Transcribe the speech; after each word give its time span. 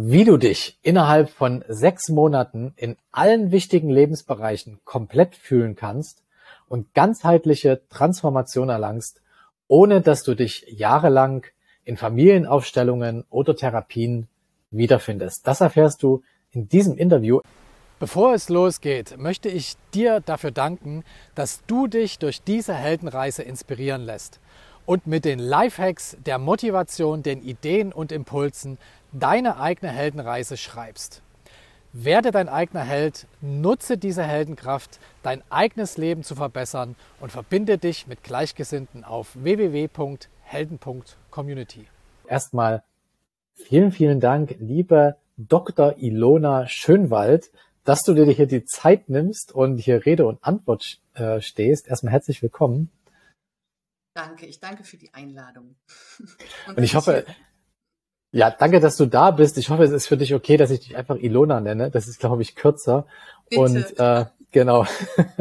Wie 0.00 0.22
du 0.22 0.36
dich 0.36 0.78
innerhalb 0.82 1.28
von 1.28 1.64
sechs 1.66 2.08
Monaten 2.08 2.72
in 2.76 2.96
allen 3.10 3.50
wichtigen 3.50 3.90
Lebensbereichen 3.90 4.78
komplett 4.84 5.34
fühlen 5.34 5.74
kannst 5.74 6.22
und 6.68 6.94
ganzheitliche 6.94 7.80
Transformation 7.90 8.68
erlangst, 8.68 9.20
ohne 9.66 10.00
dass 10.00 10.22
du 10.22 10.36
dich 10.36 10.64
jahrelang 10.68 11.44
in 11.84 11.96
Familienaufstellungen 11.96 13.24
oder 13.28 13.56
Therapien 13.56 14.28
wiederfindest. 14.70 15.44
Das 15.44 15.60
erfährst 15.60 16.04
du 16.04 16.22
in 16.52 16.68
diesem 16.68 16.96
Interview. 16.96 17.40
Bevor 17.98 18.34
es 18.34 18.48
losgeht, 18.48 19.18
möchte 19.18 19.48
ich 19.48 19.74
dir 19.94 20.20
dafür 20.20 20.52
danken, 20.52 21.02
dass 21.34 21.64
du 21.66 21.88
dich 21.88 22.20
durch 22.20 22.40
diese 22.42 22.74
Heldenreise 22.74 23.42
inspirieren 23.42 24.02
lässt 24.02 24.38
und 24.88 25.06
mit 25.06 25.26
den 25.26 25.38
Lifehacks 25.38 26.16
der 26.24 26.38
Motivation, 26.38 27.22
den 27.22 27.42
Ideen 27.42 27.92
und 27.92 28.10
Impulsen 28.10 28.78
deine 29.12 29.58
eigene 29.58 29.90
Heldenreise 29.90 30.56
schreibst. 30.56 31.22
Werde 31.92 32.30
dein 32.30 32.48
eigener 32.48 32.84
Held, 32.84 33.26
nutze 33.40 33.96
diese 33.96 34.22
Heldenkraft, 34.22 35.00
dein 35.22 35.42
eigenes 35.50 35.96
Leben 35.96 36.22
zu 36.22 36.34
verbessern 36.34 36.96
und 37.18 37.32
verbinde 37.32 37.78
dich 37.78 38.06
mit 38.06 38.22
Gleichgesinnten 38.22 39.04
auf 39.04 39.30
www.helden.community. 39.34 41.88
Erstmal 42.26 42.82
vielen, 43.54 43.90
vielen 43.90 44.20
Dank, 44.20 44.56
liebe 44.58 45.16
Dr. 45.38 45.96
Ilona 45.98 46.66
Schönwald, 46.66 47.50
dass 47.84 48.02
du 48.02 48.12
dir 48.12 48.26
hier 48.26 48.46
die 48.46 48.66
Zeit 48.66 49.08
nimmst 49.08 49.54
und 49.54 49.78
hier 49.78 50.04
Rede 50.04 50.26
und 50.26 50.44
Antwort 50.44 51.00
äh, 51.14 51.40
stehst. 51.40 51.88
Erstmal 51.88 52.12
herzlich 52.12 52.42
willkommen. 52.42 52.90
Danke, 54.12 54.44
ich 54.46 54.60
danke 54.60 54.84
für 54.84 54.98
die 54.98 55.14
Einladung. 55.14 55.76
Und, 56.66 56.76
und 56.76 56.82
ich 56.82 56.96
hoffe, 56.96 57.24
ja, 58.30 58.50
danke, 58.50 58.80
dass 58.80 58.96
du 58.96 59.06
da 59.06 59.30
bist. 59.30 59.56
Ich 59.56 59.70
hoffe, 59.70 59.84
es 59.84 59.90
ist 59.90 60.06
für 60.06 60.16
dich 60.16 60.34
okay, 60.34 60.56
dass 60.56 60.70
ich 60.70 60.80
dich 60.80 60.96
einfach 60.96 61.16
Ilona 61.16 61.60
nenne. 61.60 61.90
Das 61.90 62.08
ist, 62.08 62.20
glaube 62.20 62.42
ich, 62.42 62.54
kürzer. 62.54 63.06
Bitte. 63.48 63.60
Und 63.60 63.98
äh, 63.98 64.26
genau. 64.50 64.86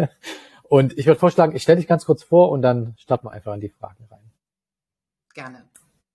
und 0.64 0.98
ich 0.98 1.06
würde 1.06 1.20
vorschlagen, 1.20 1.56
ich 1.56 1.64
stelle 1.64 1.78
dich 1.78 1.88
ganz 1.88 2.06
kurz 2.06 2.24
vor 2.24 2.50
und 2.50 2.62
dann 2.62 2.96
starten 2.98 3.28
wir 3.28 3.32
einfach 3.32 3.54
in 3.54 3.60
die 3.60 3.70
Fragen 3.70 4.08
rein. 4.10 4.32
Gerne. 5.34 5.66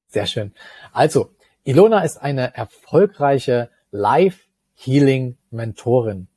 Sehr 0.08 0.26
schön. 0.26 0.52
Also, 0.92 1.30
Ilona 1.64 2.02
ist 2.02 2.16
eine 2.16 2.54
erfolgreiche 2.56 3.70
Life 3.90 4.40
Healing 4.74 5.36
Mentorin. 5.50 6.28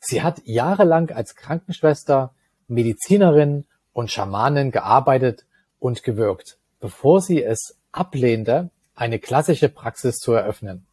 Sie 0.00 0.22
hat 0.22 0.42
jahrelang 0.44 1.10
als 1.10 1.36
Krankenschwester, 1.36 2.34
Medizinerin 2.66 3.64
und 3.92 4.10
Schamanin 4.10 4.70
gearbeitet 4.70 5.44
und 5.78 6.02
gewirkt, 6.02 6.58
bevor 6.80 7.20
sie 7.20 7.42
es 7.44 7.78
ablehnte, 7.92 8.70
eine 8.94 9.18
klassische 9.18 9.68
Praxis 9.68 10.18
zu 10.18 10.32
eröffnen. 10.32 10.86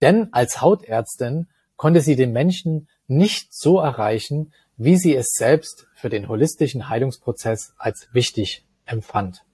Denn 0.00 0.32
als 0.32 0.60
Hautärztin 0.60 1.46
konnte 1.76 2.00
sie 2.00 2.16
den 2.16 2.32
Menschen 2.32 2.88
nicht 3.06 3.54
so 3.54 3.78
erreichen, 3.78 4.52
wie 4.76 4.96
sie 4.96 5.14
es 5.14 5.34
selbst 5.34 5.86
für 5.94 6.08
den 6.08 6.28
holistischen 6.28 6.88
Heilungsprozess 6.88 7.74
als 7.76 8.08
wichtig 8.12 8.64
empfand. 8.84 9.44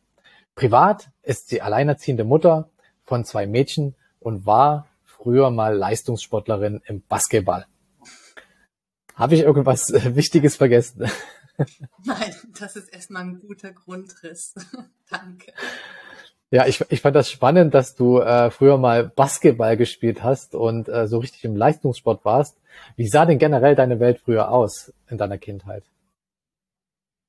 Privat 0.54 1.10
ist 1.22 1.48
sie 1.48 1.60
alleinerziehende 1.60 2.24
Mutter 2.24 2.70
von 3.04 3.24
zwei 3.24 3.46
Mädchen 3.46 3.94
und 4.20 4.46
war 4.46 4.88
früher 5.04 5.50
mal 5.50 5.76
Leistungssportlerin 5.76 6.80
im 6.86 7.02
Basketball. 7.02 7.66
Habe 9.14 9.34
ich 9.34 9.40
irgendwas 9.40 9.92
Wichtiges 9.92 10.56
vergessen? 10.56 11.10
Nein, 12.04 12.34
das 12.58 12.76
ist 12.76 12.88
erstmal 12.88 13.22
ein 13.22 13.40
guter 13.40 13.72
Grundriss. 13.72 14.54
Danke. 15.10 15.52
Ja, 16.50 16.66
ich, 16.66 16.82
ich 16.88 17.02
fand 17.02 17.14
das 17.14 17.30
spannend, 17.30 17.74
dass 17.74 17.94
du 17.94 18.20
äh, 18.20 18.50
früher 18.50 18.78
mal 18.78 19.06
Basketball 19.06 19.76
gespielt 19.76 20.22
hast 20.22 20.54
und 20.54 20.88
äh, 20.88 21.06
so 21.06 21.18
richtig 21.18 21.44
im 21.44 21.54
Leistungssport 21.54 22.24
warst. 22.24 22.56
Wie 22.96 23.06
sah 23.06 23.26
denn 23.26 23.38
generell 23.38 23.74
deine 23.74 24.00
Welt 24.00 24.20
früher 24.24 24.50
aus 24.50 24.92
in 25.10 25.18
deiner 25.18 25.36
Kindheit? 25.36 25.84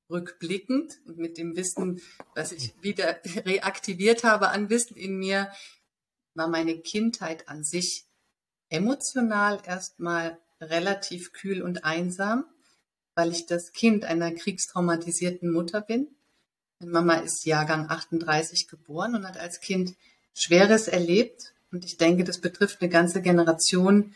Rückblickend 0.08 1.00
und 1.06 1.18
mit 1.18 1.36
dem 1.36 1.54
Wissen, 1.54 2.00
was 2.34 2.52
ich 2.52 2.72
wieder 2.80 3.16
reaktiviert 3.44 4.24
habe 4.24 4.48
an 4.48 4.70
Wissen 4.70 4.96
in 4.96 5.18
mir, 5.18 5.50
war 6.34 6.48
meine 6.48 6.78
Kindheit 6.78 7.46
an 7.46 7.62
sich 7.62 8.06
emotional 8.70 9.60
erstmal 9.66 10.38
relativ 10.62 11.32
kühl 11.32 11.60
und 11.60 11.84
einsam, 11.84 12.46
weil 13.14 13.32
ich 13.32 13.44
das 13.44 13.72
Kind 13.72 14.06
einer 14.06 14.32
kriegstraumatisierten 14.32 15.50
Mutter 15.52 15.82
bin 15.82 16.08
meine 16.80 16.92
Mama 16.92 17.14
ist 17.16 17.44
Jahrgang 17.44 17.90
38 17.90 18.66
geboren 18.66 19.14
und 19.14 19.28
hat 19.28 19.38
als 19.38 19.60
Kind 19.60 19.94
Schweres 20.32 20.88
erlebt. 20.88 21.52
Und 21.70 21.84
ich 21.84 21.98
denke, 21.98 22.24
das 22.24 22.38
betrifft 22.38 22.80
eine 22.80 22.90
ganze 22.90 23.20
Generation, 23.20 24.14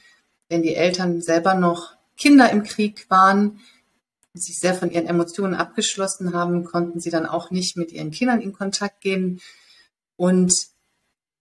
wenn 0.48 0.62
die 0.62 0.74
Eltern 0.74 1.20
selber 1.20 1.54
noch 1.54 1.94
Kinder 2.16 2.50
im 2.50 2.62
Krieg 2.62 3.08
waren, 3.10 3.60
sich 4.32 4.58
sehr 4.58 4.74
von 4.74 4.90
ihren 4.90 5.06
Emotionen 5.06 5.54
abgeschlossen 5.54 6.34
haben, 6.34 6.64
konnten 6.64 7.00
sie 7.00 7.10
dann 7.10 7.26
auch 7.26 7.50
nicht 7.50 7.76
mit 7.76 7.92
ihren 7.92 8.10
Kindern 8.10 8.40
in 8.40 8.52
Kontakt 8.52 9.00
gehen. 9.00 9.40
Und 10.16 10.52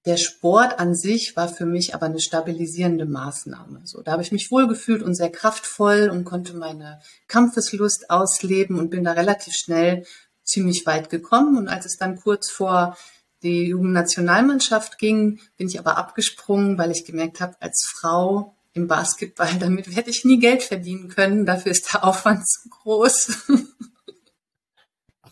der 0.05 0.17
Sport 0.17 0.79
an 0.79 0.94
sich 0.94 1.35
war 1.38 1.47
für 1.47 1.66
mich 1.66 1.95
aber 1.95 2.07
eine 2.07 2.19
stabilisierende 2.19 3.05
Maßnahme. 3.05 3.81
So, 3.85 4.01
da 4.01 4.11
habe 4.11 4.23
ich 4.23 4.34
mich 4.34 4.51
wohlgefühlt 4.51 5.01
und 5.01 5.16
sehr 5.16 5.31
kraftvoll 5.31 6.09
und 6.11 6.25
konnte 6.25 6.53
meine 6.53 7.00
Kampfeslust 7.28 8.09
ausleben 8.09 8.78
und 8.78 8.90
bin 8.90 9.05
da 9.05 9.13
relativ 9.13 9.53
schnell 9.55 10.05
ziemlich 10.44 10.86
weit 10.86 11.09
gekommen. 11.09 11.58
Und 11.58 11.68
als 11.68 11.86
es 11.86 11.98
dann 11.98 12.18
kurz 12.18 12.50
vor 12.50 12.98
die 13.44 13.66
Jugendnationalmannschaft 13.66 14.98
ging, 14.98 15.40
bin 15.58 15.68
ich 15.68 15.80
aber 15.80 15.98
abgesprungen, 15.98 16.78
weil 16.78 16.92
ich 16.92 17.06
gemerkt 17.06 17.42
habe, 17.42 17.56
als 17.59 17.86
Frau 18.00 18.56
im 18.74 18.88
Basketball, 18.88 19.50
damit 19.59 19.96
werde 19.96 20.09
ich 20.09 20.26
nie 20.26 20.40
Geld 20.40 20.64
verdienen 20.64 21.09
können. 21.09 21.46
Dafür 21.46 21.72
ist 21.72 21.94
der 21.94 22.03
Aufwand 22.03 22.48
zu 22.48 22.70
groß. 22.70 23.48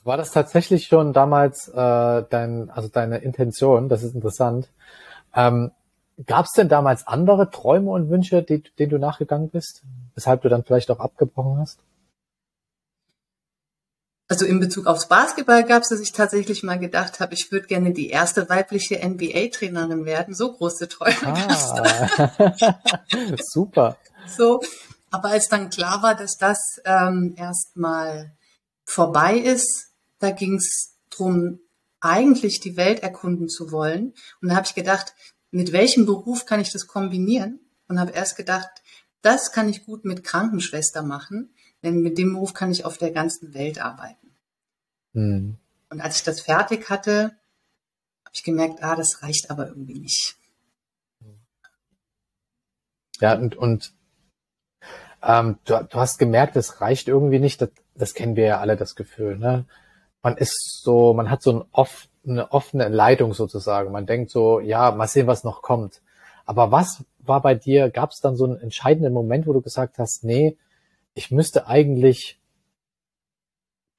War 0.04 0.18
das 0.18 0.32
tatsächlich 0.32 0.88
schon 0.88 1.14
damals 1.14 1.68
äh, 1.68 1.74
dein, 2.30 2.72
also 2.72 2.88
deine 2.88 3.20
Intention? 3.20 3.88
Das 3.88 4.02
ist 4.02 4.16
interessant. 4.16 4.68
Ähm, 5.36 5.72
Gab 6.26 6.46
es 6.46 6.52
denn 6.52 6.70
damals 6.70 7.08
andere 7.08 7.50
Träume 7.50 7.92
und 7.92 8.10
Wünsche, 8.10 8.44
die, 8.44 8.62
denen 8.62 8.92
du 8.92 8.98
nachgegangen 8.98 9.50
bist, 9.50 9.82
weshalb 10.14 10.42
du 10.42 10.50
dann 10.50 10.64
vielleicht 10.64 10.92
auch 10.92 11.00
abgebrochen 11.00 11.60
hast? 11.60 11.80
Also 14.32 14.46
in 14.46 14.62
Bezug 14.62 14.88
aufs 14.88 15.10
Basketball 15.10 15.66
gab 15.66 15.84
es, 15.84 15.90
dass 15.90 16.00
ich 16.00 16.14
tatsächlich 16.14 16.64
mal 16.64 16.80
gedacht 16.80 17.20
habe, 17.20 17.34
ich 17.34 17.52
würde 17.52 17.68
gerne 17.68 17.92
die 17.92 18.08
erste 18.08 18.48
weibliche 18.48 19.06
NBA-Trainerin 19.06 20.06
werden. 20.06 20.34
So 20.34 20.54
große 20.54 20.88
Träume 20.88 21.18
ah. 21.22 22.32
Super. 23.42 23.98
So, 24.26 24.62
aber 25.10 25.32
als 25.32 25.50
dann 25.50 25.70
klar 25.70 26.02
war, 26.02 26.16
dass 26.16 26.38
das 26.38 26.80
ähm, 26.86 27.36
erstmal 27.36 28.32
vorbei 28.86 29.36
ist, 29.36 29.88
da 30.20 30.32
ging 30.32 30.56
es 30.56 30.94
drum, 31.10 31.60
eigentlich 32.00 32.62
die 32.62 32.78
Welt 32.78 33.04
erkunden 33.04 33.50
zu 33.50 33.74
wollen. 33.74 34.14
Und 34.42 34.48
da 34.48 34.56
habe 34.56 34.66
ich 34.66 34.76
gedacht, 34.76 35.14
mit 35.52 35.74
welchem 35.74 36.06
Beruf 36.06 36.46
kann 36.46 36.62
ich 36.62 36.72
das 36.72 36.88
kombinieren? 36.88 37.60
Und 37.90 38.00
habe 38.00 38.12
erst 38.14 38.38
gedacht, 38.38 38.70
das 39.22 39.52
kann 39.52 39.68
ich 39.68 39.86
gut 39.86 40.06
mit 40.06 40.24
Krankenschwester 40.24 41.04
machen, 41.04 41.54
denn 41.84 42.00
mit 42.00 42.18
dem 42.18 42.32
Beruf 42.32 42.54
kann 42.54 42.72
ich 42.72 42.86
auf 42.86 42.98
der 42.98 43.12
ganzen 43.12 43.54
Welt 43.54 43.82
arbeiten. 43.82 44.21
Mhm. 45.14 45.58
Und 45.90 46.02
als 46.02 46.18
ich 46.18 46.24
das 46.24 46.42
fertig 46.42 46.90
hatte, 46.90 47.24
habe 47.24 48.34
ich 48.34 48.44
gemerkt, 48.44 48.82
ah, 48.82 48.96
das 48.96 49.22
reicht 49.22 49.52
aber 49.52 49.68
irgendwie 49.68 50.00
nicht. 50.00 50.38
Ja, 53.20 53.36
und, 53.36 53.56
und 53.56 53.94
ähm, 55.22 55.60
du, 55.66 55.84
du 55.84 55.98
hast 55.98 56.18
gemerkt, 56.18 56.56
das 56.56 56.82
reicht 56.82 57.08
irgendwie 57.08 57.40
nicht. 57.40 57.62
Das, 57.62 57.70
das 57.94 58.14
kennen 58.14 58.36
wir 58.36 58.46
ja 58.46 58.60
alle, 58.60 58.78
das 58.78 58.96
Gefühl. 58.96 59.38
Ne? 59.38 59.66
Man 60.24 60.38
ist 60.38 60.82
so, 60.84 61.14
man 61.14 61.30
hat 61.30 61.44
so 61.44 61.52
ein 61.52 61.64
off, 61.72 62.08
eine 62.26 62.52
offene 62.52 62.90
Leitung 62.90 63.34
sozusagen. 63.34 63.92
Man 63.92 64.06
denkt 64.06 64.32
so, 64.32 64.60
ja, 64.60 64.92
mal 64.92 65.08
sehen, 65.08 65.28
was 65.28 65.44
noch 65.44 65.62
kommt. 65.62 66.02
Aber 66.46 66.72
was 66.72 67.04
war 67.20 67.42
bei 67.42 67.54
dir? 67.54 67.90
Gab 67.92 68.12
es 68.12 68.20
dann 68.20 68.36
so 68.36 68.46
einen 68.46 68.58
entscheidenden 68.58 69.14
Moment, 69.14 69.46
wo 69.46 69.54
du 69.54 69.62
gesagt 69.62 70.00
hast, 70.00 70.24
nee, 70.24 70.58
ich 71.14 71.30
müsste 71.30 71.68
eigentlich 71.68 72.41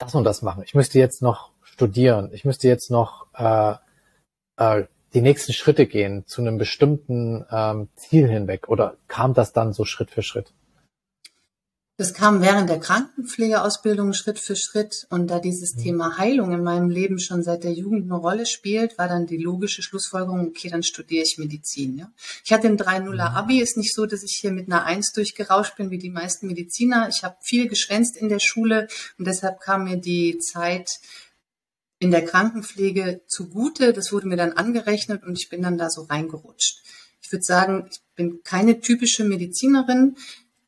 das 0.03 0.15
und 0.15 0.25
das 0.25 0.43
machen. 0.43 0.63
Ich 0.65 0.75
müsste 0.75 0.99
jetzt 0.99 1.23
noch 1.23 1.51
studieren. 1.63 2.31
Ich 2.33 2.45
müsste 2.45 2.69
jetzt 2.69 2.91
noch 2.91 3.27
äh, 3.35 3.75
äh, 4.57 4.85
die 5.15 5.21
nächsten 5.21 5.53
Schritte 5.53 5.87
gehen 5.87 6.25
zu 6.27 6.41
einem 6.41 6.59
bestimmten 6.59 7.45
ähm, 7.51 7.89
Ziel 7.97 8.29
hinweg. 8.29 8.69
Oder 8.69 8.97
kam 9.09 9.35
das 9.35 9.53
dann 9.53 9.73
so 9.73 9.85
Schritt 9.85 10.11
für 10.11 10.23
Schritt? 10.23 10.53
Das 12.03 12.15
kam 12.15 12.43
während 12.43 12.69
der 12.69 12.81
Krankenpflegeausbildung 12.81 14.13
Schritt 14.13 14.41
für 14.41 14.57
Schritt. 14.57 15.07
Und 15.11 15.29
da 15.29 15.39
dieses 15.39 15.77
mhm. 15.77 15.83
Thema 15.83 16.19
Heilung 16.19 16.51
in 16.51 16.65
meinem 16.65 16.91
Leben 16.91 17.21
schon 17.21 17.45
seit 17.45 17.63
der 17.63 17.75
Jugend 17.75 18.11
eine 18.11 18.21
Rolle 18.21 18.45
spielt, 18.45 18.99
war 18.99 19.07
dann 19.07 19.29
die 19.29 19.37
logische 19.37 19.83
Schlussfolgerung, 19.83 20.49
okay, 20.49 20.69
dann 20.69 20.83
studiere 20.83 21.23
ich 21.23 21.39
Medizin. 21.39 21.99
Ja? 21.99 22.11
Ich 22.45 22.53
hatte 22.53 22.67
ein 22.67 22.77
3-0er 22.77 23.13
mhm. 23.13 23.21
Abi. 23.21 23.61
Ist 23.61 23.77
nicht 23.77 23.95
so, 23.95 24.05
dass 24.05 24.25
ich 24.25 24.33
hier 24.33 24.51
mit 24.51 24.67
einer 24.67 24.85
1 24.85 25.13
durchgerauscht 25.13 25.77
bin 25.77 25.91
wie 25.91 25.99
die 25.99 26.11
meisten 26.11 26.49
Mediziner. 26.49 27.09
Ich 27.09 27.23
habe 27.23 27.37
viel 27.41 27.69
geschwänzt 27.69 28.17
in 28.17 28.29
der 28.29 28.41
Schule 28.41 28.89
und 29.17 29.29
deshalb 29.29 29.61
kam 29.61 29.85
mir 29.85 29.97
die 29.97 30.39
Zeit 30.39 30.99
in 32.01 32.11
der 32.11 32.25
Krankenpflege 32.25 33.21
zugute. 33.29 33.93
Das 33.93 34.13
wurde 34.13 34.27
mir 34.27 34.37
dann 34.37 34.55
angerechnet 34.55 35.23
und 35.23 35.39
ich 35.39 35.49
bin 35.51 35.63
dann 35.63 35.79
da 35.79 35.89
so 35.89 36.03
reingerutscht 36.03 36.83
ich 37.23 37.31
würde 37.33 37.45
sagen, 37.45 37.89
ich 37.91 38.01
bin 38.15 38.43
keine 38.43 38.81
typische 38.81 39.25
Medizinerin, 39.25 40.17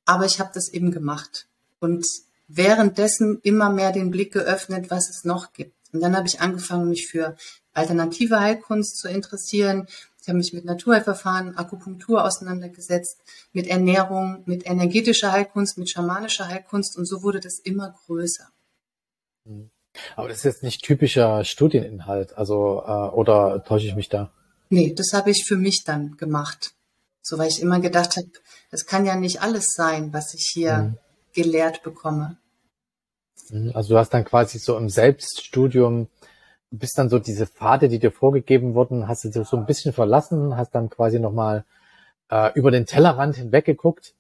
aber 0.05 0.25
ich 0.27 0.41
habe 0.41 0.51
das 0.55 0.69
eben 0.69 0.91
gemacht 0.91 1.47
und 1.81 2.07
währenddessen 2.49 3.41
immer 3.43 3.71
mehr 3.71 3.93
den 3.93 4.11
Blick 4.11 4.33
geöffnet, 4.33 4.91
was 4.91 5.09
es 5.09 5.25
noch 5.25 5.53
gibt. 5.53 5.75
Und 5.93 6.01
dann 6.01 6.17
habe 6.17 6.27
ich 6.27 6.41
angefangen, 6.41 6.89
mich 6.89 7.07
für 7.07 7.37
alternative 7.73 8.41
Heilkunst 8.41 8.99
zu 8.99 9.09
interessieren. 9.09 9.87
Ich 10.21 10.29
habe 10.29 10.39
mich 10.39 10.53
mit 10.53 10.65
Naturheilverfahren, 10.65 11.57
Akupunktur 11.57 12.25
auseinandergesetzt, 12.25 13.19
mit 13.53 13.67
Ernährung, 13.67 14.43
mit 14.47 14.67
energetischer 14.67 15.33
Heilkunst, 15.33 15.79
mit 15.79 15.91
schamanischer 15.91 16.49
Heilkunst 16.49 16.97
und 16.97 17.07
so 17.07 17.23
wurde 17.23 17.41
das 17.41 17.59
immer 17.59 17.95
größer. 18.07 18.49
Mhm. 19.45 19.71
Aber 20.17 20.29
das 20.29 20.39
ist 20.39 20.45
jetzt 20.45 20.63
nicht 20.63 20.83
typischer 20.83 21.45
Studieninhalt, 21.45 22.37
also 22.37 22.83
äh, 22.87 23.15
oder 23.15 23.63
täusche 23.65 23.87
ich 23.87 23.95
mich 23.95 24.09
da? 24.09 24.33
Nee, 24.69 24.93
das 24.93 25.13
habe 25.13 25.31
ich 25.31 25.45
für 25.47 25.57
mich 25.57 25.85
dann 25.85 26.17
gemacht. 26.17 26.75
So 27.23 27.39
weil 27.39 27.49
ich 27.49 27.61
immer 27.61 27.81
gedacht 27.81 28.17
habe, 28.17 28.29
das 28.75 28.87
kann 28.87 29.07
ja 29.07 29.15
nicht 29.15 29.41
alles 29.41 29.67
sein, 29.75 30.13
was 30.13 30.35
ich 30.35 30.51
hier 30.53 30.77
mhm. 30.77 30.99
gelehrt 31.33 31.83
bekomme. 31.83 32.37
Mhm. 33.51 33.71
Also 33.75 33.95
du 33.95 33.99
hast 33.99 34.11
dann 34.11 34.25
quasi 34.25 34.59
so 34.59 34.77
im 34.77 34.89
Selbststudium 34.89 36.09
bist 36.71 36.99
dann 36.99 37.09
so 37.09 37.21
diese 37.21 37.47
Pfade, 37.47 37.89
die 37.89 38.01
dir 38.01 38.11
vorgegeben 38.11 38.75
wurden, 38.75 39.07
hast 39.07 39.25
du 39.25 39.45
so 39.45 39.57
ein 39.57 39.65
bisschen 39.65 39.93
verlassen, 39.93 40.57
hast 40.57 40.75
dann 40.75 40.91
quasi 40.91 41.21
nochmal 41.21 41.65
äh, 42.31 42.51
über 42.55 42.73
den 42.73 42.85
Tellerrand 42.85 43.37
hinweg 43.37 43.65
geguckt 43.65 44.15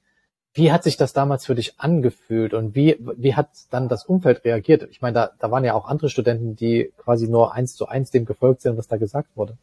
wie 0.54 0.70
hat 0.70 0.84
sich 0.84 0.96
das 0.96 1.12
damals 1.12 1.44
für 1.44 1.56
dich 1.56 1.80
angefühlt 1.80 2.54
und 2.54 2.76
wie, 2.76 2.96
wie 3.16 3.34
hat 3.34 3.48
dann 3.70 3.88
das 3.88 4.04
Umfeld 4.04 4.44
reagiert? 4.44 4.86
Ich 4.90 5.02
meine, 5.02 5.14
da, 5.14 5.30
da 5.40 5.50
waren 5.50 5.64
ja 5.64 5.74
auch 5.74 5.88
andere 5.88 6.08
Studenten, 6.08 6.54
die 6.54 6.92
quasi 6.96 7.28
nur 7.28 7.52
eins 7.52 7.74
zu 7.74 7.88
eins 7.88 8.12
dem 8.12 8.24
gefolgt 8.24 8.62
sind, 8.62 8.78
was 8.78 8.86
da 8.86 8.96
gesagt 8.96 9.36
wurde. 9.36 9.58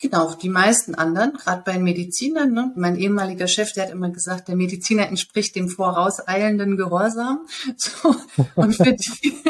Genau, 0.00 0.34
die 0.34 0.48
meisten 0.48 0.94
anderen, 0.94 1.34
gerade 1.34 1.62
bei 1.62 1.72
den 1.72 1.82
Medizinern. 1.82 2.52
Ne? 2.52 2.72
Mein 2.74 2.96
ehemaliger 2.96 3.46
Chef, 3.46 3.74
der 3.74 3.84
hat 3.84 3.92
immer 3.92 4.08
gesagt, 4.08 4.48
der 4.48 4.56
Mediziner 4.56 5.06
entspricht 5.06 5.54
dem 5.54 5.68
vorauseilenden 5.68 6.76
Gehorsam. 6.76 7.46
So, 7.76 8.16
und, 8.54 8.74
für 8.74 8.94
die, 8.94 9.42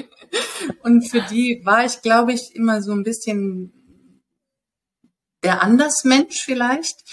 und 0.82 1.08
für 1.08 1.22
die 1.22 1.62
war 1.64 1.86
ich, 1.86 2.02
glaube 2.02 2.34
ich, 2.34 2.54
immer 2.54 2.82
so 2.82 2.92
ein 2.92 3.04
bisschen 3.04 3.72
der 5.42 5.62
Andersmensch 5.62 6.42
vielleicht 6.44 7.04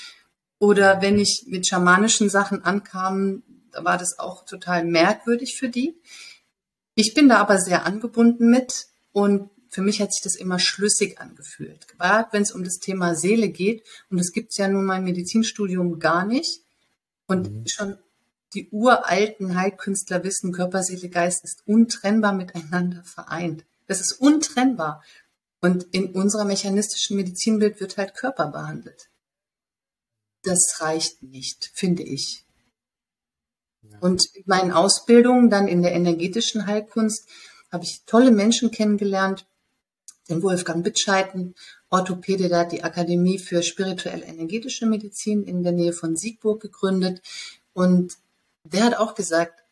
oder 0.59 1.01
wenn 1.01 1.19
ich 1.19 1.45
mit 1.47 1.67
schamanischen 1.67 2.29
Sachen 2.29 2.63
ankam, 2.63 3.43
da 3.71 3.85
war 3.85 3.97
das 3.97 4.19
auch 4.19 4.45
total 4.45 4.83
merkwürdig 4.83 5.55
für 5.57 5.69
die. 5.69 5.95
Ich 6.95 7.13
bin 7.13 7.29
da 7.29 7.37
aber 7.37 7.59
sehr 7.59 7.85
angebunden 7.85 8.49
mit 8.49 8.87
und 9.13 9.49
für 9.73 9.81
mich 9.81 10.01
hat 10.01 10.13
sich 10.13 10.21
das 10.21 10.35
immer 10.35 10.59
schlüssig 10.59 11.19
angefühlt. 11.19 11.87
Gerade 11.87 12.29
wenn 12.31 12.43
es 12.43 12.51
um 12.51 12.63
das 12.63 12.79
Thema 12.79 13.15
Seele 13.15 13.49
geht, 13.49 13.83
und 14.09 14.19
das 14.19 14.31
gibt 14.31 14.51
es 14.51 14.57
ja 14.57 14.67
nun 14.67 14.85
mein 14.85 15.03
Medizinstudium 15.03 15.99
gar 15.99 16.25
nicht. 16.25 16.61
Und 17.27 17.51
mhm. 17.51 17.67
schon 17.67 17.97
die 18.53 18.69
uralten 18.69 19.55
Heilkünstler 19.55 20.23
wissen, 20.23 20.51
Körper, 20.51 20.83
Seele, 20.83 21.09
Geist 21.09 21.43
ist 21.43 21.63
untrennbar 21.65 22.33
miteinander 22.33 23.03
vereint. 23.03 23.65
Das 23.87 23.99
ist 23.99 24.13
untrennbar. 24.13 25.03
Und 25.59 25.83
in 25.91 26.11
unserer 26.11 26.45
mechanistischen 26.45 27.17
Medizinbild 27.17 27.79
wird 27.79 27.97
halt 27.97 28.13
Körper 28.13 28.47
behandelt 28.47 29.09
das 30.43 30.81
reicht 30.81 31.23
nicht, 31.23 31.71
finde 31.73 32.03
ich. 32.03 32.45
Ja. 33.81 33.97
Und 33.99 34.25
in 34.33 34.43
meinen 34.45 34.71
Ausbildungen 34.71 35.49
dann 35.49 35.67
in 35.67 35.81
der 35.81 35.93
energetischen 35.93 36.67
Heilkunst 36.67 37.27
habe 37.71 37.85
ich 37.85 38.03
tolle 38.05 38.31
Menschen 38.31 38.71
kennengelernt. 38.71 39.47
Den 40.29 40.41
Wolfgang 40.41 40.83
Bitscheiten, 40.83 41.55
Orthopäde, 41.89 42.49
der 42.49 42.59
hat 42.59 42.71
die 42.71 42.83
Akademie 42.83 43.39
für 43.39 43.61
spirituell-energetische 43.61 44.85
Medizin 44.85 45.43
in 45.43 45.63
der 45.63 45.73
Nähe 45.73 45.93
von 45.93 46.15
Siegburg 46.15 46.61
gegründet. 46.61 47.21
Und 47.73 48.17
der 48.63 48.85
hat 48.85 48.95
auch 48.95 49.15
gesagt, 49.15 49.63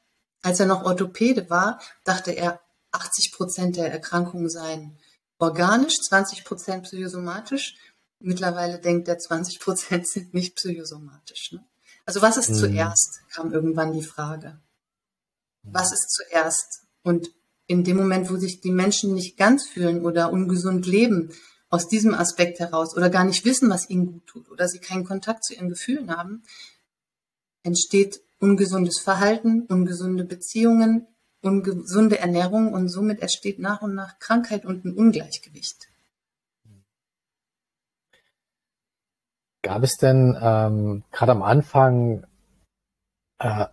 als 0.42 0.60
er 0.60 0.66
noch 0.66 0.84
Orthopäde 0.84 1.50
war, 1.50 1.80
dachte 2.04 2.32
er, 2.32 2.60
80 2.92 3.32
Prozent 3.32 3.78
der 3.78 3.92
Erkrankungen 3.92 4.50
seien 4.50 4.98
organisch, 5.40 5.96
20 6.02 6.44
Prozent 6.44 6.84
psychosomatisch 6.84 7.78
Mittlerweile 8.24 8.80
denkt 8.80 9.08
er, 9.08 9.18
20 9.18 9.60
Prozent 9.60 10.08
sind 10.08 10.34
nicht 10.34 10.56
psychosomatisch. 10.56 11.54
Ne? 11.54 11.66
Also 12.06 12.22
was 12.22 12.38
ist 12.38 12.52
mhm. 12.52 12.56
zuerst, 12.56 13.22
kam 13.34 13.52
irgendwann 13.52 13.94
die 13.94 14.04
Frage. 14.04 14.60
Was 15.64 15.92
ist 15.92 16.12
zuerst? 16.12 16.84
Und 17.04 17.32
in 17.72 17.84
dem 17.84 17.98
Moment, 17.98 18.30
wo 18.30 18.36
sich 18.36 18.62
die 18.62 18.72
Menschen 18.72 19.14
nicht 19.14 19.38
ganz 19.38 19.68
fühlen 19.68 20.06
oder 20.06 20.32
ungesund 20.32 20.86
leben, 20.86 21.32
aus 21.70 21.88
diesem 21.88 22.14
Aspekt 22.14 22.60
heraus 22.60 22.96
oder 22.98 23.10
gar 23.10 23.24
nicht 23.24 23.46
wissen, 23.46 23.70
was 23.70 23.90
ihnen 23.90 24.08
gut 24.08 24.28
tut 24.28 24.52
oder 24.52 24.68
sie 24.68 24.80
keinen 24.80 25.06
Kontakt 25.06 25.46
zu 25.46 25.54
ihren 25.54 25.70
Gefühlen 25.70 26.16
haben, 26.16 26.44
entsteht 27.64 28.22
ungesundes 28.40 29.00
Verhalten, 29.00 29.62
ungesunde 29.62 30.26
Beziehungen, 30.26 31.08
ungesunde 31.42 32.20
Ernährung 32.20 32.74
und 32.74 32.90
somit 32.90 33.22
entsteht 33.22 33.60
nach 33.60 33.82
und 33.82 33.96
nach 33.96 34.20
Krankheit 34.20 34.66
und 34.66 34.84
ein 34.84 34.94
Ungleichgewicht. 34.94 35.88
Gab 39.62 39.84
es 39.84 39.96
denn 39.96 40.38
ähm, 40.42 41.04
gerade 41.12 41.32
am 41.32 41.44
Anfang 41.44 42.26
äh, 43.40 43.68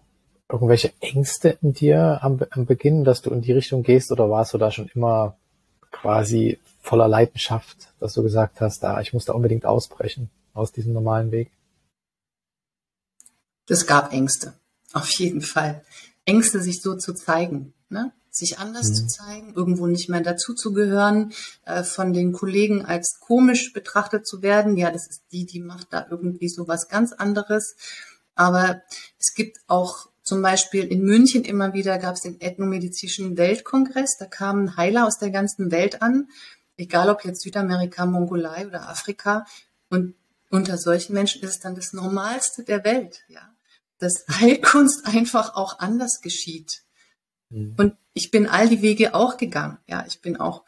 irgendwelche 0.49 0.93
Ängste 1.01 1.59
in 1.63 1.73
dir 1.73 2.21
am, 2.23 2.41
am 2.51 2.67
Beginn, 2.67 3.05
dass 3.05 3.23
du 3.23 3.31
in 3.31 3.43
die 3.43 3.53
Richtung 3.53 3.83
gehst 3.83 4.11
oder 4.11 4.31
warst 4.31 4.55
du 4.55 4.59
da 4.59 4.71
schon 4.71 4.91
immer 4.95 5.37
quasi 5.91 6.59
voller 6.81 7.09
Leidenschaft, 7.09 7.93
dass 8.01 8.15
du 8.15 8.23
gesagt 8.23 8.61
hast, 8.61 8.83
da 8.83 9.01
ich 9.01 9.13
muss 9.13 9.27
da 9.27 9.35
unbedingt 9.35 9.67
ausbrechen 9.67 10.31
aus 10.55 10.73
diesem 10.73 10.93
normalen 10.93 11.31
Weg? 11.33 11.51
Es 13.69 13.87
gab 13.87 14.13
Ängste, 14.13 14.55
auf 14.93 15.11
jeden 15.11 15.43
Fall. 15.43 15.85
Ängste, 16.25 16.61
sich 16.61 16.81
so 16.81 16.97
zu 16.97 17.13
zeigen. 17.13 17.75
Ne? 17.91 18.13
sich 18.39 18.59
anders 18.59 18.91
mhm. 18.91 18.95
zu 18.95 19.07
zeigen, 19.07 19.55
irgendwo 19.55 19.87
nicht 19.87 20.09
mehr 20.09 20.21
dazuzugehören, 20.21 21.33
äh, 21.65 21.83
von 21.83 22.13
den 22.13 22.33
Kollegen 22.33 22.85
als 22.85 23.19
komisch 23.21 23.73
betrachtet 23.73 24.27
zu 24.27 24.43
werden. 24.43 24.77
Ja, 24.77 24.91
das 24.91 25.09
ist 25.09 25.23
die, 25.33 25.45
die 25.45 25.61
macht 25.61 25.89
da 25.91 26.07
irgendwie 26.11 26.49
so 26.49 26.69
was 26.69 26.89
ganz 26.89 27.13
anderes. 27.13 27.75
Aber 28.35 28.81
es 29.19 29.35
gibt 29.35 29.59
auch 29.67 30.09
zum 30.29 30.43
Beispiel 30.43 30.85
in 30.85 31.05
München 31.05 31.43
immer 31.43 31.73
wieder 31.73 31.97
gab 31.97 32.17
es 32.17 32.21
den 32.21 32.39
Ethnomedizinischen 32.39 33.39
Weltkongress. 33.39 34.19
Da 34.19 34.27
kamen 34.27 34.77
Heiler 34.77 35.07
aus 35.07 35.17
der 35.17 35.31
ganzen 35.31 35.71
Welt 35.71 36.03
an, 36.03 36.29
egal 36.77 37.09
ob 37.09 37.25
jetzt 37.25 37.41
Südamerika, 37.41 38.05
Mongolei 38.05 38.67
oder 38.67 38.91
Afrika. 38.91 39.47
Und 39.89 40.17
unter 40.51 40.77
solchen 40.77 41.15
Menschen 41.15 41.41
ist 41.41 41.49
es 41.49 41.61
dann 41.61 41.75
das 41.75 41.95
Normalste 41.95 42.63
der 42.63 42.85
Welt, 42.85 43.23
ja, 43.29 43.41
dass 44.01 44.27
Heilkunst 44.41 45.07
einfach 45.07 45.55
auch 45.55 45.79
anders 45.79 46.21
geschieht. 46.21 46.83
Mhm. 47.49 47.75
Und 47.79 47.97
ich 48.13 48.31
bin 48.31 48.47
all 48.47 48.69
die 48.69 48.83
Wege 48.83 49.15
auch 49.15 49.39
gegangen. 49.39 49.79
Ja, 49.87 50.05
ich 50.07 50.21
bin 50.21 50.37
auch 50.37 50.63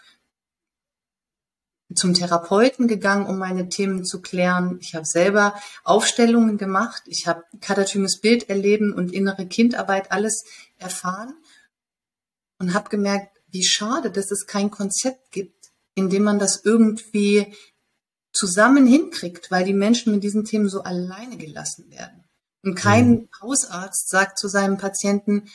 zum 1.94 2.14
Therapeuten 2.14 2.88
gegangen, 2.88 3.26
um 3.26 3.38
meine 3.38 3.68
Themen 3.68 4.04
zu 4.04 4.20
klären. 4.20 4.78
Ich 4.80 4.94
habe 4.94 5.04
selber 5.04 5.54
Aufstellungen 5.84 6.58
gemacht. 6.58 7.02
Ich 7.06 7.26
habe 7.26 7.44
katatymes 7.60 8.20
Bild 8.20 8.48
erleben 8.48 8.92
und 8.92 9.12
innere 9.12 9.46
Kindarbeit 9.46 10.12
alles 10.12 10.44
erfahren 10.78 11.34
und 12.58 12.74
habe 12.74 12.90
gemerkt, 12.90 13.36
wie 13.50 13.64
schade, 13.64 14.10
dass 14.10 14.30
es 14.30 14.46
kein 14.46 14.70
Konzept 14.70 15.32
gibt, 15.32 15.70
in 15.94 16.10
dem 16.10 16.22
man 16.22 16.38
das 16.38 16.64
irgendwie 16.64 17.54
zusammen 18.32 18.86
hinkriegt, 18.86 19.50
weil 19.50 19.64
die 19.64 19.74
Menschen 19.74 20.12
mit 20.12 20.22
diesen 20.22 20.44
Themen 20.44 20.68
so 20.68 20.82
alleine 20.82 21.36
gelassen 21.36 21.90
werden. 21.90 22.24
Und 22.62 22.74
kein 22.74 23.10
mhm. 23.10 23.28
Hausarzt 23.40 24.08
sagt 24.08 24.38
zu 24.38 24.46
seinem 24.46 24.76
Patienten, 24.76 25.48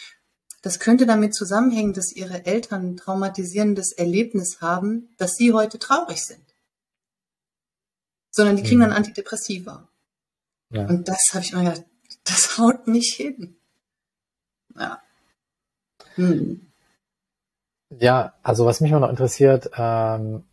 das 0.65 0.79
könnte 0.79 1.05
damit 1.05 1.35
zusammenhängen, 1.35 1.93
dass 1.93 2.11
ihre 2.11 2.47
Eltern 2.47 2.93
ein 2.93 2.97
traumatisierendes 2.97 3.91
Erlebnis 3.91 4.61
haben, 4.61 5.09
dass 5.19 5.35
sie 5.35 5.53
heute 5.53 5.77
traurig 5.77 6.25
sind. 6.25 6.43
Sondern 8.31 8.55
die 8.55 8.63
kriegen 8.63 8.77
mhm. 8.77 8.85
dann 8.85 8.93
Antidepressiva. 8.93 9.87
Ja. 10.71 10.87
Und 10.87 11.07
das 11.07 11.19
habe 11.33 11.45
ich 11.45 11.53
mir 11.53 11.65
gedacht, 11.65 11.85
das 12.23 12.57
haut 12.57 12.87
nicht 12.87 13.13
hin. 13.13 13.57
Ja. 14.75 15.03
Hm. 16.15 16.71
Ja, 17.99 18.33
also 18.41 18.65
was 18.65 18.81
mich 18.81 18.95
auch 18.95 18.99
noch 18.99 19.11
interessiert, 19.11 19.69
ähm, 19.77 20.45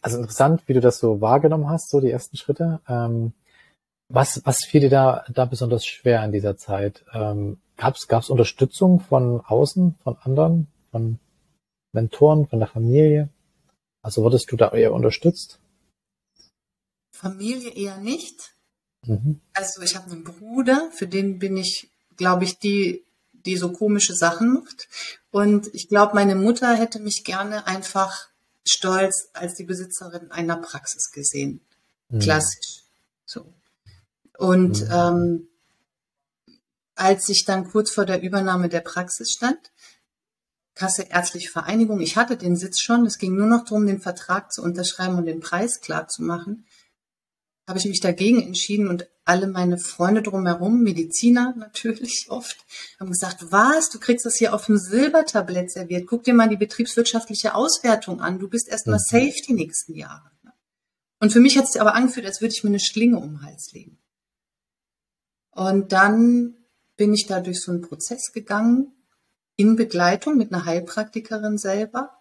also 0.00 0.16
interessant, 0.16 0.62
wie 0.64 0.72
du 0.72 0.80
das 0.80 0.96
so 0.96 1.20
wahrgenommen 1.20 1.68
hast, 1.68 1.90
so 1.90 2.00
die 2.00 2.10
ersten 2.10 2.38
Schritte. 2.38 2.80
Ähm, 2.88 3.34
was, 4.08 4.40
was 4.44 4.64
fiel 4.64 4.80
dir 4.80 4.90
da, 4.90 5.24
da 5.28 5.44
besonders 5.44 5.86
schwer 5.86 6.24
in 6.24 6.32
dieser 6.32 6.56
Zeit? 6.56 7.04
Ähm, 7.12 7.58
Gab 7.76 7.94
es 7.94 8.28
Unterstützung 8.28 8.98
von 8.98 9.40
außen, 9.40 9.94
von 10.02 10.16
anderen, 10.22 10.66
von 10.90 11.20
Mentoren, 11.92 12.48
von 12.48 12.58
der 12.58 12.66
Familie? 12.66 13.28
Also 14.02 14.22
wurdest 14.22 14.50
du 14.50 14.56
da 14.56 14.72
eher 14.72 14.92
unterstützt? 14.92 15.60
Familie 17.12 17.70
eher 17.70 17.98
nicht. 17.98 18.52
Mhm. 19.06 19.40
Also 19.52 19.82
ich 19.82 19.94
habe 19.94 20.10
einen 20.10 20.24
Bruder, 20.24 20.90
für 20.92 21.06
den 21.06 21.38
bin 21.38 21.56
ich, 21.56 21.88
glaube 22.16 22.44
ich, 22.44 22.58
die, 22.58 23.04
die 23.32 23.56
so 23.56 23.72
komische 23.72 24.14
Sachen 24.14 24.54
macht. 24.54 24.88
Und 25.30 25.72
ich 25.72 25.88
glaube, 25.88 26.14
meine 26.14 26.34
Mutter 26.34 26.74
hätte 26.74 26.98
mich 26.98 27.22
gerne 27.24 27.66
einfach 27.68 28.28
stolz 28.66 29.28
als 29.34 29.54
die 29.54 29.64
Besitzerin 29.64 30.32
einer 30.32 30.56
Praxis 30.56 31.12
gesehen. 31.12 31.60
Mhm. 32.08 32.18
Klassisch. 32.18 32.82
So. 33.24 33.52
Und 34.38 34.82
mhm. 34.82 34.88
ähm, 34.90 35.48
als 36.94 37.28
ich 37.28 37.44
dann 37.44 37.68
kurz 37.68 37.90
vor 37.90 38.06
der 38.06 38.22
Übernahme 38.22 38.68
der 38.68 38.80
Praxis 38.80 39.32
stand, 39.32 39.58
Kasse 40.74 41.06
Ärztliche 41.10 41.50
Vereinigung, 41.50 42.00
ich 42.00 42.16
hatte 42.16 42.36
den 42.36 42.54
Sitz 42.54 42.78
schon, 42.78 43.04
es 43.04 43.18
ging 43.18 43.34
nur 43.34 43.48
noch 43.48 43.64
darum, 43.64 43.88
den 43.88 44.00
Vertrag 44.00 44.52
zu 44.52 44.62
unterschreiben 44.62 45.16
und 45.16 45.26
den 45.26 45.40
Preis 45.40 45.80
klar 45.80 46.06
zu 46.06 46.22
machen, 46.22 46.66
habe 47.66 47.80
ich 47.80 47.86
mich 47.86 48.00
dagegen 48.00 48.40
entschieden 48.40 48.86
und 48.86 49.08
alle 49.24 49.48
meine 49.48 49.76
Freunde 49.76 50.22
drumherum, 50.22 50.82
Mediziner 50.84 51.52
natürlich 51.56 52.26
oft, 52.28 52.56
haben 53.00 53.10
gesagt, 53.10 53.50
was, 53.50 53.90
du 53.90 53.98
kriegst 53.98 54.24
das 54.24 54.36
hier 54.36 54.54
auf 54.54 54.66
dem 54.66 54.78
Silbertablett 54.78 55.72
serviert, 55.72 56.06
guck 56.06 56.22
dir 56.22 56.34
mal 56.34 56.48
die 56.48 56.56
betriebswirtschaftliche 56.56 57.56
Auswertung 57.56 58.20
an, 58.20 58.38
du 58.38 58.48
bist 58.48 58.68
erstmal 58.68 59.00
mhm. 59.00 59.04
safe 59.08 59.42
die 59.48 59.54
nächsten 59.54 59.96
Jahre. 59.96 60.30
Und 61.18 61.32
für 61.32 61.40
mich 61.40 61.58
hat 61.58 61.64
es 61.64 61.72
sich 61.72 61.80
aber 61.80 61.96
angefühlt, 61.96 62.26
als 62.26 62.40
würde 62.40 62.54
ich 62.54 62.62
mir 62.62 62.70
eine 62.70 62.78
Schlinge 62.78 63.18
um 63.18 63.30
den 63.30 63.42
Hals 63.42 63.72
legen. 63.72 63.98
Und 65.58 65.90
dann 65.90 66.54
bin 66.96 67.12
ich 67.12 67.26
da 67.26 67.40
durch 67.40 67.60
so 67.62 67.72
einen 67.72 67.80
Prozess 67.80 68.30
gegangen, 68.32 68.92
in 69.56 69.74
Begleitung 69.74 70.36
mit 70.36 70.52
einer 70.52 70.64
Heilpraktikerin 70.64 71.58
selber. 71.58 72.16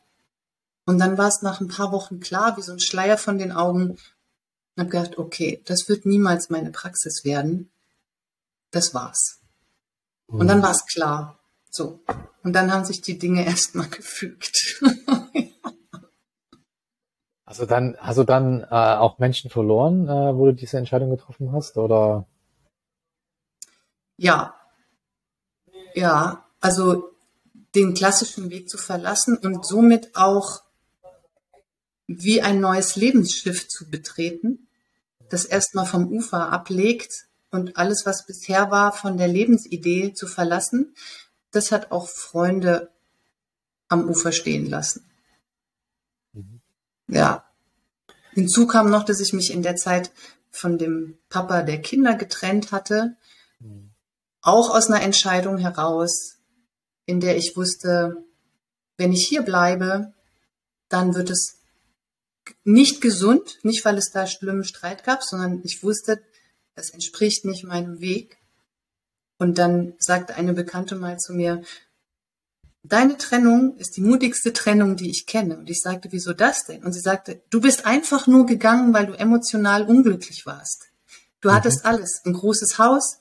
Und 0.88 0.98
dann 0.98 1.20
war 1.20 1.28
es 1.28 1.44
nach 1.44 1.62
ein 1.62 1.68
paar 1.68 1.92
Wochen 1.92 2.20
klar, 2.20 2.58
wie 2.58 2.64
so 2.64 2.72
ein 2.72 2.80
Schleier 2.80 3.16
von 3.16 3.38
den 3.38 3.52
Augen. 3.52 3.92
Und 3.92 4.00
habe 4.80 4.90
gedacht, 4.90 5.20
okay, 5.20 5.62
das 5.66 5.88
wird 5.88 6.08
niemals 6.08 6.50
meine 6.50 6.72
Praxis 6.72 7.26
werden. 7.26 7.70
Das 8.72 8.96
war's. 8.96 9.40
Und 10.26 10.48
dann 10.48 10.58
mhm. 10.58 10.64
war 10.64 10.72
es 10.72 10.88
klar. 10.88 11.38
So. 11.70 12.00
Und 12.42 12.54
dann 12.54 12.74
haben 12.74 12.86
sich 12.86 13.02
die 13.02 13.20
Dinge 13.20 13.46
erstmal 13.46 13.88
gefügt. 13.88 14.82
Also 17.46 17.68
dann, 17.68 17.98
hast 18.00 18.18
du 18.18 18.24
dann 18.24 18.64
äh, 18.64 18.66
auch 18.66 19.20
Menschen 19.20 19.52
verloren, 19.52 20.08
äh, 20.08 20.36
wo 20.36 20.48
du 20.48 20.54
diese 20.56 20.80
Entscheidung 20.80 21.12
getroffen 21.12 21.52
hast, 21.52 21.78
oder? 21.78 22.26
Ja. 24.18 24.56
Ja, 25.94 26.46
also 26.60 27.12
den 27.76 27.94
klassischen 27.94 28.50
Weg 28.50 28.70
zu 28.70 28.78
verlassen 28.78 29.38
und 29.38 29.66
somit 29.66 30.16
auch 30.16 30.64
wie 32.08 32.42
ein 32.42 32.60
neues 32.60 32.96
Lebensschiff 32.96 33.68
zu 33.68 33.90
betreten, 33.90 34.68
das 35.30 35.46
erstmal 35.46 35.86
vom 35.86 36.08
Ufer 36.08 36.52
ablegt 36.52 37.28
und 37.52 37.78
alles, 37.78 38.06
was 38.06 38.26
bisher 38.26 38.72
war, 38.72 38.92
von 38.94 39.18
der 39.18 39.28
Lebensidee 39.28 40.14
zu 40.14 40.28
verlassen, 40.28 40.96
das 41.52 41.72
hat 41.72 41.92
auch 41.92 42.08
Freunde 42.08 42.90
am 43.90 44.10
Ufer 44.10 44.32
stehen 44.32 44.66
lassen. 44.66 45.06
Mhm. 46.34 46.62
Ja. 47.08 47.46
Hinzu 48.32 48.68
kam 48.68 48.90
noch, 48.90 49.04
dass 49.04 49.20
ich 49.20 49.34
mich 49.34 49.52
in 49.52 49.64
der 49.64 49.76
Zeit 49.76 50.12
von 50.52 50.78
dem 50.78 51.18
Papa 51.30 51.64
der 51.64 51.82
Kinder 51.82 52.16
getrennt 52.16 52.72
hatte, 52.72 53.16
mhm. 53.60 53.87
Auch 54.48 54.70
aus 54.70 54.90
einer 54.90 55.02
Entscheidung 55.02 55.58
heraus, 55.58 56.38
in 57.06 57.20
der 57.20 57.36
ich 57.38 57.58
wusste, 57.58 58.24
wenn 58.98 59.12
ich 59.12 59.28
hier 59.28 59.42
bleibe, 59.42 60.14
dann 60.90 61.16
wird 61.16 61.30
es 61.30 61.58
nicht 62.64 63.02
gesund, 63.02 63.60
nicht 63.64 63.84
weil 63.84 63.98
es 63.98 64.12
da 64.12 64.26
schlimmen 64.26 64.64
Streit 64.64 65.04
gab, 65.04 65.22
sondern 65.22 65.62
ich 65.66 65.84
wusste, 65.84 66.22
das 66.76 66.92
entspricht 66.92 67.44
nicht 67.44 67.66
meinem 67.66 68.00
Weg. 68.00 68.38
Und 69.38 69.58
dann 69.58 69.96
sagte 70.00 70.36
eine 70.36 70.54
Bekannte 70.54 70.96
mal 70.96 71.18
zu 71.18 71.34
mir, 71.34 71.62
deine 72.84 73.18
Trennung 73.18 73.76
ist 73.78 73.98
die 73.98 74.02
mutigste 74.02 74.54
Trennung, 74.54 74.96
die 74.96 75.10
ich 75.10 75.26
kenne. 75.26 75.58
Und 75.58 75.70
ich 75.70 75.82
sagte, 75.82 76.10
wieso 76.12 76.32
das 76.32 76.64
denn? 76.66 76.86
Und 76.86 76.94
sie 76.94 77.02
sagte, 77.02 77.42
du 77.50 77.60
bist 77.60 77.86
einfach 77.86 78.28
nur 78.28 78.46
gegangen, 78.46 78.94
weil 78.94 79.08
du 79.08 79.14
emotional 79.14 79.84
unglücklich 79.84 80.46
warst. 80.46 80.86
Du 81.42 81.50
mhm. 81.50 81.54
hattest 81.54 81.86
alles, 81.86 82.22
ein 82.26 82.34
großes 82.34 82.78
Haus, 82.78 83.18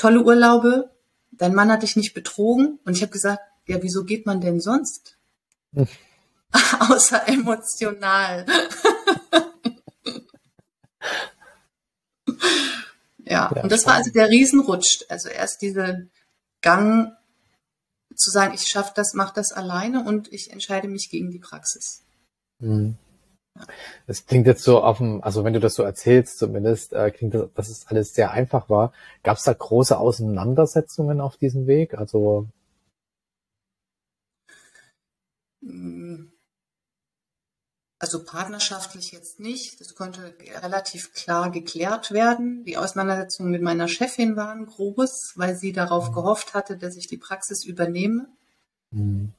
tolle 0.00 0.22
Urlaube, 0.22 0.90
dein 1.30 1.54
Mann 1.54 1.70
hat 1.70 1.82
dich 1.82 1.94
nicht 1.96 2.14
betrogen. 2.14 2.78
Und 2.84 2.96
ich 2.96 3.02
habe 3.02 3.12
gesagt, 3.12 3.42
ja, 3.66 3.82
wieso 3.82 4.04
geht 4.04 4.24
man 4.26 4.40
denn 4.40 4.60
sonst? 4.60 5.18
Außer 6.80 7.28
emotional. 7.28 8.46
ja, 13.18 13.48
und 13.48 13.70
das 13.70 13.86
war 13.86 13.94
also 13.94 14.10
der 14.10 14.28
Riesenrutsch. 14.30 15.04
Also 15.08 15.28
erst 15.28 15.62
dieser 15.62 15.98
Gang 16.62 17.12
zu 18.16 18.30
sagen, 18.30 18.54
ich 18.54 18.66
schaffe 18.66 18.92
das, 18.96 19.14
mache 19.14 19.34
das 19.34 19.52
alleine 19.52 20.04
und 20.04 20.32
ich 20.32 20.50
entscheide 20.50 20.88
mich 20.88 21.10
gegen 21.10 21.30
die 21.30 21.38
Praxis. 21.38 22.02
Mhm. 22.58 22.96
Es 24.06 24.26
klingt 24.26 24.46
jetzt 24.46 24.62
so 24.62 24.82
auf 24.82 24.98
dem, 24.98 25.22
also 25.22 25.44
wenn 25.44 25.52
du 25.52 25.60
das 25.60 25.74
so 25.74 25.82
erzählst, 25.82 26.38
zumindest 26.38 26.92
äh, 26.92 27.10
klingt 27.10 27.34
das, 27.34 27.48
dass 27.54 27.68
es 27.68 27.86
alles 27.86 28.14
sehr 28.14 28.30
einfach 28.30 28.68
war. 28.68 28.92
Gab 29.22 29.36
es 29.36 29.44
da 29.44 29.52
große 29.52 29.98
Auseinandersetzungen 29.98 31.20
auf 31.20 31.36
diesem 31.36 31.66
Weg? 31.66 31.94
Also 31.94 32.48
also 38.02 38.24
partnerschaftlich 38.24 39.12
jetzt 39.12 39.40
nicht. 39.40 39.78
Das 39.78 39.94
konnte 39.94 40.34
relativ 40.62 41.12
klar 41.12 41.50
geklärt 41.50 42.12
werden. 42.12 42.64
Die 42.64 42.78
Auseinandersetzungen 42.78 43.50
mit 43.50 43.60
meiner 43.60 43.88
Chefin 43.88 44.36
waren 44.36 44.64
groß, 44.64 45.34
weil 45.36 45.54
sie 45.54 45.72
darauf 45.72 46.08
mhm. 46.08 46.14
gehofft 46.14 46.54
hatte, 46.54 46.78
dass 46.78 46.96
ich 46.96 47.08
die 47.08 47.18
Praxis 47.18 47.62
übernehme. 47.62 48.26
Mhm. 48.90 49.34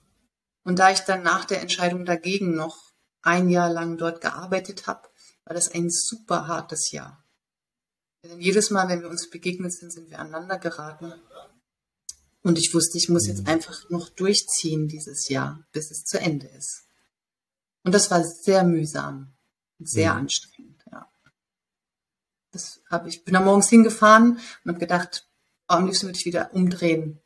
Und 0.63 0.77
da 0.77 0.91
ich 0.91 0.99
dann 0.99 1.23
nach 1.23 1.45
der 1.45 1.61
Entscheidung 1.61 2.05
dagegen 2.05 2.55
noch 2.55 2.90
ein 3.21 3.49
Jahr 3.49 3.71
lang 3.71 3.97
dort 3.97 4.21
gearbeitet 4.21 4.87
habe, 4.87 5.07
war 5.45 5.53
das 5.53 5.71
ein 5.71 5.89
super 5.89 6.47
hartes 6.47 6.91
Jahr. 6.91 7.23
Denn 8.23 8.39
jedes 8.39 8.69
Mal, 8.69 8.87
wenn 8.87 9.01
wir 9.01 9.09
uns 9.09 9.29
begegnet 9.29 9.73
sind, 9.73 9.91
sind 9.91 10.09
wir 10.09 10.19
aneinander 10.19 10.59
geraten. 10.59 11.13
Und 12.43 12.57
ich 12.57 12.73
wusste, 12.73 12.97
ich 12.97 13.09
muss 13.09 13.27
jetzt 13.27 13.41
mhm. 13.41 13.47
einfach 13.47 13.89
noch 13.89 14.09
durchziehen 14.09 14.87
dieses 14.87 15.29
Jahr, 15.29 15.65
bis 15.71 15.91
es 15.91 16.03
zu 16.03 16.19
Ende 16.19 16.47
ist. 16.47 16.83
Und 17.83 17.93
das 17.93 18.11
war 18.11 18.23
sehr 18.23 18.63
mühsam 18.63 19.33
und 19.79 19.89
sehr 19.89 20.13
mhm. 20.13 20.19
anstrengend, 20.19 20.83
ja. 20.91 21.07
Das 22.51 22.81
habe 22.89 23.09
ich, 23.09 23.23
bin 23.23 23.33
da 23.33 23.41
morgens 23.41 23.69
hingefahren 23.69 24.33
und 24.33 24.69
habe 24.69 24.79
gedacht, 24.79 25.27
oh, 25.69 25.75
am 25.75 25.85
liebsten 25.85 26.07
würde 26.07 26.19
ich 26.19 26.25
wieder 26.25 26.53
umdrehen. 26.53 27.21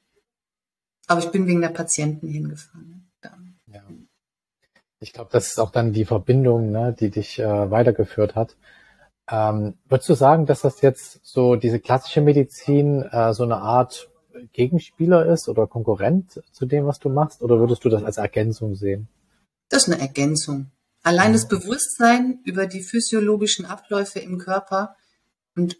Aber 1.08 1.20
ich 1.20 1.32
bin 1.32 1.48
wegen 1.48 1.62
der 1.62 1.70
Patienten 1.70 2.28
hingefahren. 2.28 2.95
Ich 5.06 5.14
glaube, 5.14 5.30
das 5.32 5.50
ist 5.50 5.60
auch 5.60 5.70
dann 5.70 5.94
die 5.94 6.04
Verbindung, 6.04 6.72
ne, 6.72 6.96
die 7.00 7.12
dich 7.12 7.38
äh, 7.38 7.70
weitergeführt 7.70 8.34
hat. 8.34 8.56
Ähm, 9.30 9.76
würdest 9.88 10.10
du 10.10 10.16
sagen, 10.16 10.48
dass 10.48 10.62
das 10.62 10.82
jetzt 10.82 11.20
so 11.24 11.56
diese 11.56 11.80
klassische 11.80 12.22
Medizin 12.22 13.04
äh, 13.04 13.32
so 13.32 13.44
eine 13.44 13.58
Art 13.58 14.10
Gegenspieler 14.54 15.28
ist 15.28 15.48
oder 15.48 15.68
Konkurrent 15.68 16.42
zu 16.52 16.66
dem, 16.66 16.88
was 16.88 16.98
du 16.98 17.10
machst? 17.10 17.44
Oder 17.44 17.60
würdest 17.60 17.86
du 17.86 17.90
das 17.90 18.04
als 18.04 18.18
Ergänzung 18.18 18.74
sehen? 18.74 19.08
Das 19.70 19.88
ist 19.88 19.94
eine 19.94 20.02
Ergänzung. 20.02 20.72
Allein 21.04 21.34
das 21.34 21.48
Bewusstsein 21.48 22.40
über 22.44 22.66
die 22.66 22.82
physiologischen 22.82 23.68
Abläufe 23.68 24.18
im 24.20 24.40
Körper 24.40 24.96
und 25.56 25.78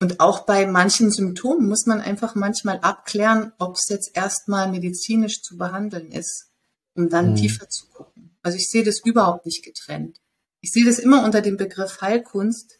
und 0.00 0.20
auch 0.20 0.46
bei 0.46 0.66
manchen 0.66 1.10
Symptomen 1.10 1.68
muss 1.68 1.84
man 1.84 2.00
einfach 2.00 2.34
manchmal 2.34 2.78
abklären, 2.80 3.52
ob 3.58 3.76
es 3.76 3.88
jetzt 3.90 4.16
erstmal 4.16 4.70
medizinisch 4.70 5.42
zu 5.42 5.58
behandeln 5.58 6.10
ist 6.10 6.51
um 6.94 7.08
dann 7.08 7.30
mhm. 7.30 7.36
tiefer 7.36 7.68
zu 7.68 7.86
gucken. 7.86 8.30
Also 8.42 8.56
ich 8.56 8.68
sehe 8.68 8.84
das 8.84 9.00
überhaupt 9.04 9.46
nicht 9.46 9.64
getrennt. 9.64 10.20
Ich 10.60 10.72
sehe 10.72 10.84
das 10.84 10.98
immer 10.98 11.24
unter 11.24 11.40
dem 11.40 11.56
Begriff 11.56 12.00
Heilkunst 12.00 12.78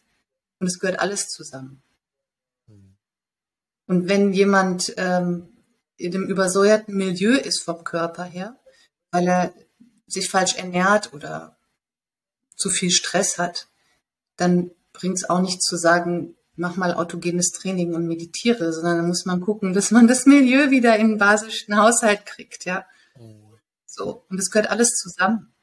und 0.59 0.67
es 0.67 0.79
gehört 0.79 0.99
alles 0.99 1.29
zusammen. 1.29 1.81
Mhm. 2.67 2.95
Und 3.87 4.09
wenn 4.09 4.33
jemand 4.33 4.93
ähm, 4.97 5.49
in 5.97 6.11
dem 6.11 6.23
übersäuerten 6.23 6.95
Milieu 6.95 7.33
ist 7.33 7.61
vom 7.61 7.83
Körper 7.83 8.23
her, 8.23 8.57
weil 9.11 9.27
er 9.27 9.53
sich 10.07 10.29
falsch 10.29 10.55
ernährt 10.55 11.13
oder 11.13 11.57
zu 12.55 12.69
viel 12.69 12.91
Stress 12.91 13.37
hat, 13.37 13.67
dann 14.37 14.71
bringt 14.91 15.17
es 15.17 15.29
auch 15.29 15.41
nicht 15.41 15.61
zu 15.61 15.75
sagen, 15.75 16.35
mach 16.55 16.75
mal 16.75 16.93
autogenes 16.93 17.51
Training 17.51 17.95
und 17.95 18.07
meditiere, 18.07 18.71
sondern 18.73 18.97
dann 18.97 19.07
muss 19.07 19.25
man 19.25 19.41
gucken, 19.41 19.73
dass 19.73 19.91
man 19.91 20.07
das 20.07 20.25
Milieu 20.25 20.69
wieder 20.69 20.97
in 20.97 21.09
den 21.09 21.17
basischen 21.17 21.77
Haushalt 21.77 22.25
kriegt, 22.25 22.65
ja. 22.65 22.85
So. 23.93 24.25
Und 24.29 24.39
es 24.39 24.49
gehört 24.49 24.71
alles 24.71 24.95
zusammen. 24.95 25.53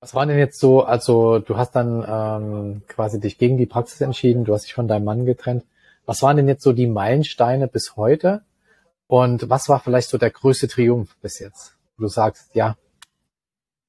Was 0.00 0.14
waren 0.14 0.28
denn 0.28 0.38
jetzt 0.38 0.58
so, 0.58 0.82
also 0.82 1.38
du 1.38 1.56
hast 1.56 1.72
dann 1.72 2.04
ähm, 2.06 2.82
quasi 2.88 3.20
dich 3.20 3.38
gegen 3.38 3.56
die 3.56 3.66
Praxis 3.66 4.00
entschieden, 4.00 4.44
du 4.44 4.52
hast 4.52 4.64
dich 4.64 4.74
von 4.74 4.88
deinem 4.88 5.04
Mann 5.04 5.24
getrennt. 5.24 5.64
Was 6.06 6.22
waren 6.22 6.36
denn 6.36 6.48
jetzt 6.48 6.62
so 6.62 6.72
die 6.72 6.86
Meilensteine 6.86 7.68
bis 7.68 7.96
heute? 7.96 8.42
Und 9.06 9.48
was 9.48 9.68
war 9.68 9.80
vielleicht 9.80 10.08
so 10.08 10.18
der 10.18 10.30
größte 10.30 10.68
Triumph 10.68 11.16
bis 11.22 11.38
jetzt? 11.38 11.76
Du 11.96 12.08
sagst, 12.08 12.54
ja, 12.54 12.76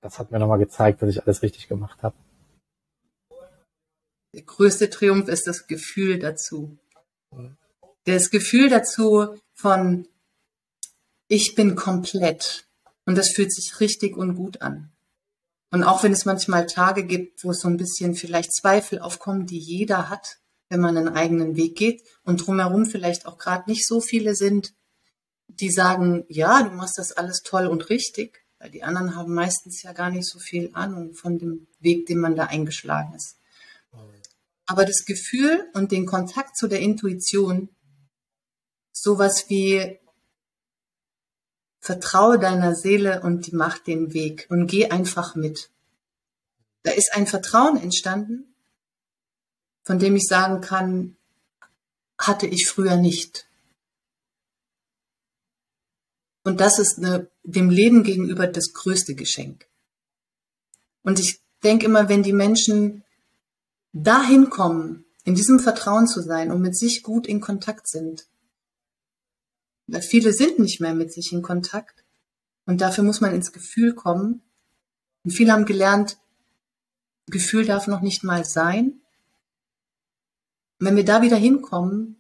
das 0.02 0.20
hat 0.20 0.32
mir 0.32 0.40
nochmal 0.40 0.60
gezeigt, 0.60 1.02
dass 1.02 1.10
ich 1.10 1.24
alles 1.24 1.42
richtig 1.42 1.68
gemacht 1.68 2.02
habe. 2.04 2.16
Der 4.34 4.44
größte 4.44 4.90
Triumph 4.90 5.28
ist 5.30 5.48
das 5.48 5.68
Gefühl 5.68 6.20
dazu. 6.20 6.78
Das 8.06 8.30
Gefühl 8.30 8.70
dazu, 8.70 9.38
von 9.56 10.08
ich 11.28 11.56
bin 11.56 11.76
komplett. 11.76 12.68
Und 13.06 13.18
das 13.18 13.30
fühlt 13.30 13.54
sich 13.54 13.80
richtig 13.80 14.16
und 14.16 14.36
gut 14.36 14.62
an. 14.62 14.92
Und 15.72 15.84
auch 15.84 16.04
wenn 16.04 16.12
es 16.12 16.26
manchmal 16.26 16.68
Tage 16.68 17.06
gibt, 17.06 17.44
wo 17.44 17.52
es 17.52 17.60
so 17.60 17.68
ein 17.68 17.78
bisschen 17.78 18.16
vielleicht 18.16 18.54
Zweifel 18.54 19.00
aufkommen, 19.00 19.46
die 19.46 19.60
jeder 19.60 20.10
hat, 20.10 20.38
wenn 20.70 20.80
man 20.80 20.98
einen 20.98 21.10
eigenen 21.10 21.56
Weg 21.56 21.76
geht 21.76 22.04
und 22.24 22.46
drumherum 22.46 22.86
vielleicht 22.86 23.26
auch 23.26 23.38
gerade 23.38 23.70
nicht 23.70 23.86
so 23.88 24.02
viele 24.02 24.36
sind, 24.36 24.74
die 25.48 25.72
sagen, 25.72 26.26
ja, 26.28 26.64
du 26.64 26.72
machst 26.72 26.98
das 26.98 27.12
alles 27.12 27.42
toll 27.44 27.68
und 27.68 27.90
richtig, 27.90 28.46
weil 28.58 28.72
die 28.72 28.84
anderen 28.84 29.16
haben 29.16 29.34
meistens 29.34 29.84
ja 29.84 29.94
gar 29.94 30.10
nicht 30.10 30.28
so 30.28 30.40
viel 30.40 30.72
Ahnung 30.74 31.14
von 31.14 31.38
dem 31.38 31.68
Weg, 31.80 32.08
den 32.08 32.20
man 32.20 32.36
da 32.36 32.46
eingeschlagen 32.46 33.14
ist. 33.14 33.38
Aber 34.68 34.86
das 34.86 35.06
Gefühl 35.06 35.70
und 35.74 35.92
den 35.92 36.06
Kontakt 36.08 36.58
zu 36.58 36.68
der 36.68 36.80
Intuition, 36.80 37.70
sowas 38.96 39.46
wie 39.50 40.00
vertraue 41.80 42.40
deiner 42.40 42.76
Seele 42.76 43.22
und 43.22 43.46
die 43.46 43.56
macht 43.56 43.88
den 43.88 44.14
Weg 44.14 44.48
und 44.50 44.68
geh 44.68 44.90
einfach 44.90 45.36
mit. 45.36 45.70
Da 46.84 46.92
ist 46.92 47.14
ein 47.14 47.28
Vertrauen 47.28 47.78
entstanden, 47.78 48.56
von 49.84 50.00
dem 50.00 50.16
ich 50.16 50.28
sagen 50.28 50.62
kann, 50.62 51.18
hatte 52.18 52.48
ich 52.48 52.68
früher 52.68 52.96
nicht. 52.96 53.48
Und 56.44 56.62
das 56.62 56.80
ist 56.80 56.98
eine, 56.98 57.30
dem 57.44 57.70
Leben 57.70 58.04
gegenüber 58.04 58.48
das 58.48 58.72
größte 58.74 59.14
Geschenk. 59.14 59.68
Und 61.04 61.20
ich 61.20 61.42
denke 61.64 61.86
immer, 61.86 62.08
wenn 62.08 62.24
die 62.24 62.34
Menschen 62.34 63.04
dahin 63.94 64.50
kommen, 64.50 65.06
in 65.24 65.36
diesem 65.36 65.60
Vertrauen 65.60 66.08
zu 66.08 66.22
sein 66.22 66.52
und 66.52 66.62
mit 66.62 66.78
sich 66.78 67.04
gut 67.04 67.28
in 67.28 67.42
Kontakt 67.42 67.88
sind, 67.88 68.28
weil 69.88 70.02
viele 70.02 70.34
sind 70.34 70.60
nicht 70.60 70.82
mehr 70.82 70.94
mit 70.94 71.14
sich 71.14 71.32
in 71.32 71.42
Kontakt 71.42 72.04
und 72.66 72.82
dafür 72.82 73.04
muss 73.04 73.22
man 73.22 73.34
ins 73.34 73.52
Gefühl 73.52 73.94
kommen. 73.94 74.42
Und 75.24 75.32
viele 75.32 75.54
haben 75.54 75.66
gelernt, 75.66 76.18
Gefühl 77.28 77.66
darf 77.66 77.88
noch 77.88 78.02
nicht 78.02 78.24
mal 78.24 78.46
sein. 78.46 79.02
Wenn 80.80 80.96
wir 80.96 81.06
da 81.06 81.22
wieder 81.22 81.38
hinkommen 81.38 82.18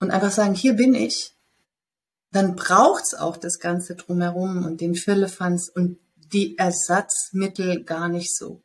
und 0.00 0.10
einfach 0.10 0.30
sagen, 0.30 0.54
hier 0.54 0.74
bin 0.74 0.94
ich, 0.94 1.34
dann 2.32 2.56
braucht's 2.56 3.14
auch 3.14 3.36
das 3.36 3.58
Ganze 3.58 3.96
drumherum 3.96 4.64
und 4.64 4.80
den 4.80 4.94
Firlefanz 4.94 5.68
und 5.68 5.98
die 6.32 6.56
Ersatzmittel 6.58 7.84
gar 7.84 8.08
nicht 8.08 8.36
so. 8.36 8.62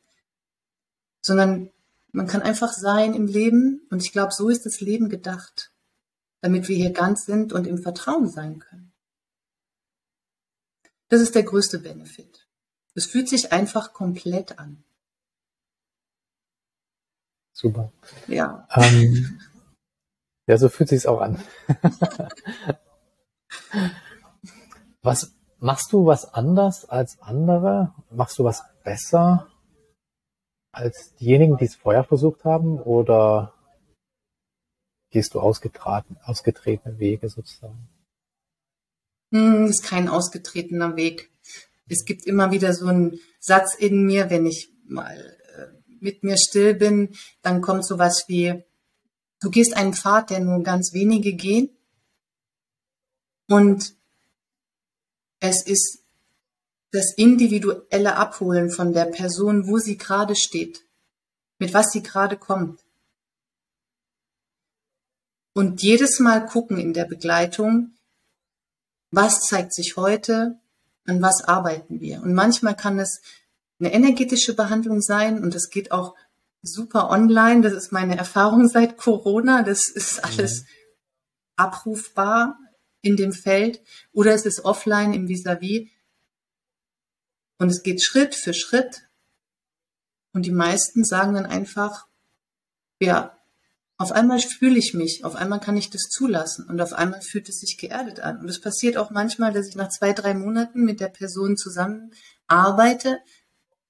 Sondern 1.21 1.71
man 2.11 2.27
kann 2.27 2.41
einfach 2.41 2.71
sein 2.71 3.13
im 3.13 3.27
Leben 3.27 3.81
und 3.89 4.03
ich 4.03 4.11
glaube, 4.11 4.31
so 4.31 4.49
ist 4.49 4.65
das 4.65 4.81
Leben 4.81 5.09
gedacht, 5.09 5.71
damit 6.41 6.67
wir 6.67 6.75
hier 6.75 6.91
ganz 6.91 7.25
sind 7.25 7.53
und 7.53 7.67
im 7.67 7.77
Vertrauen 7.77 8.29
sein 8.29 8.59
können. 8.59 8.93
Das 11.09 11.21
ist 11.21 11.35
der 11.35 11.43
größte 11.43 11.79
Benefit. 11.79 12.47
Es 12.93 13.05
fühlt 13.05 13.29
sich 13.29 13.51
einfach 13.51 13.93
komplett 13.93 14.57
an. 14.57 14.83
Super. 17.51 17.91
Ja. 18.27 18.67
Ähm, 18.71 19.39
ja, 20.47 20.57
so 20.57 20.69
fühlt 20.69 20.89
sich's 20.89 21.05
auch 21.05 21.21
an. 21.21 21.41
was 25.01 25.33
machst 25.59 25.91
du 25.91 26.05
was 26.05 26.25
anders 26.25 26.85
als 26.85 27.19
andere? 27.19 27.93
Machst 28.09 28.37
du 28.39 28.43
was 28.43 28.63
besser 28.83 29.47
als 30.71 31.15
diejenigen, 31.15 31.57
die 31.57 31.65
es 31.65 31.75
vorher 31.75 32.03
versucht 32.03 32.43
haben? 32.45 32.79
Oder 32.79 33.54
gehst 35.15 35.33
du 35.33 35.39
ausgetreten, 35.39 36.17
ausgetretene 36.25 36.99
Wege 36.99 37.29
sozusagen? 37.29 37.87
Hm, 39.31 39.67
ist 39.67 39.81
kein 39.81 40.09
ausgetretener 40.09 40.97
Weg. 40.97 41.31
Es 41.87 42.03
gibt 42.03 42.25
immer 42.25 42.51
wieder 42.51 42.73
so 42.73 42.87
einen 42.87 43.21
Satz 43.39 43.75
in 43.75 44.05
mir, 44.05 44.29
wenn 44.29 44.45
ich 44.45 44.73
mal 44.85 45.37
mit 46.01 46.25
mir 46.25 46.35
still 46.37 46.73
bin, 46.73 47.15
dann 47.41 47.61
kommt 47.61 47.85
sowas 47.85 48.25
wie, 48.27 48.61
du 49.39 49.49
gehst 49.49 49.77
einen 49.77 49.93
Pfad, 49.93 50.31
der 50.31 50.41
nur 50.41 50.61
ganz 50.63 50.91
wenige 50.91 51.33
gehen. 51.33 51.69
Und 53.47 53.95
es 55.39 55.65
ist 55.65 56.03
das 56.91 57.13
individuelle 57.15 58.17
Abholen 58.17 58.69
von 58.69 58.91
der 58.91 59.05
Person, 59.05 59.65
wo 59.65 59.77
sie 59.77 59.97
gerade 59.97 60.35
steht, 60.35 60.81
mit 61.57 61.73
was 61.73 61.93
sie 61.93 62.03
gerade 62.03 62.35
kommt. 62.35 62.84
Und 65.57 65.81
jedes 65.81 66.19
Mal 66.19 66.45
gucken 66.45 66.77
in 66.77 66.93
der 66.93 67.05
Begleitung, 67.05 67.95
was 69.09 69.39
zeigt 69.39 69.73
sich 69.73 69.95
heute, 69.95 70.59
an 71.05 71.21
was 71.21 71.45
arbeiten 71.45 72.01
wir. 72.01 72.21
Und 72.21 72.33
manchmal 72.33 72.75
kann 72.75 72.99
es 72.99 73.21
eine 73.79 73.93
energetische 73.93 74.53
Behandlung 74.53 75.01
sein 75.01 75.41
und 75.41 75.55
das 75.55 75.69
geht 75.69 75.93
auch 75.93 76.13
super 76.61 77.09
online. 77.09 77.61
Das 77.61 77.71
ist 77.71 77.93
meine 77.93 78.17
Erfahrung 78.17 78.67
seit 78.67 78.97
Corona. 78.97 79.63
Das 79.63 79.87
ist 79.87 80.25
alles 80.25 80.63
mhm. 80.63 80.67
abrufbar 81.55 82.59
in 83.01 83.15
dem 83.15 83.31
Feld 83.31 83.81
oder 84.11 84.33
es 84.33 84.45
ist 84.45 84.65
offline 84.65 85.13
im 85.13 85.29
Vis-a-vis. 85.29 85.83
-vis. 85.83 85.89
Und 87.59 87.69
es 87.69 87.81
geht 87.81 88.03
Schritt 88.03 88.35
für 88.35 88.53
Schritt. 88.53 89.07
Und 90.33 90.45
die 90.45 90.51
meisten 90.51 91.05
sagen 91.05 91.35
dann 91.35 91.45
einfach, 91.45 92.07
ja, 92.99 93.37
auf 93.97 94.11
einmal 94.11 94.39
fühle 94.39 94.77
ich 94.77 94.93
mich, 94.93 95.23
auf 95.23 95.35
einmal 95.35 95.59
kann 95.59 95.77
ich 95.77 95.89
das 95.89 96.03
zulassen 96.09 96.67
und 96.67 96.81
auf 96.81 96.93
einmal 96.93 97.21
fühlt 97.21 97.47
es 97.47 97.59
sich 97.59 97.77
geerdet 97.77 98.19
an. 98.19 98.39
Und 98.39 98.49
es 98.49 98.59
passiert 98.59 98.97
auch 98.97 99.09
manchmal, 99.09 99.53
dass 99.53 99.67
ich 99.67 99.75
nach 99.75 99.89
zwei, 99.89 100.11
drei 100.11 100.33
Monaten 100.33 100.83
mit 100.83 100.99
der 100.99 101.07
Person 101.07 101.55
zusammen 101.55 102.11
arbeite, 102.47 103.19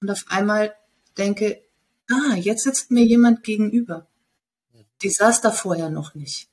und 0.00 0.10
auf 0.10 0.24
einmal 0.28 0.74
denke, 1.16 1.62
ah, 2.10 2.34
jetzt 2.36 2.64
sitzt 2.64 2.90
mir 2.90 3.04
jemand 3.04 3.42
gegenüber. 3.42 4.06
Die 5.02 5.10
saß 5.10 5.40
da 5.40 5.50
vorher 5.50 5.90
noch 5.90 6.14
nicht. 6.14 6.48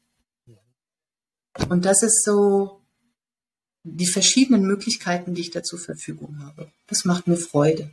Und 1.69 1.85
das 1.85 2.03
ist 2.03 2.23
so 2.23 2.81
die 3.83 4.09
verschiedenen 4.09 4.63
Möglichkeiten, 4.63 5.33
die 5.33 5.41
ich 5.41 5.51
da 5.51 5.61
zur 5.61 5.79
Verfügung 5.79 6.39
habe. 6.39 6.71
Das 6.87 7.05
macht 7.05 7.27
mir 7.27 7.37
Freude. 7.37 7.91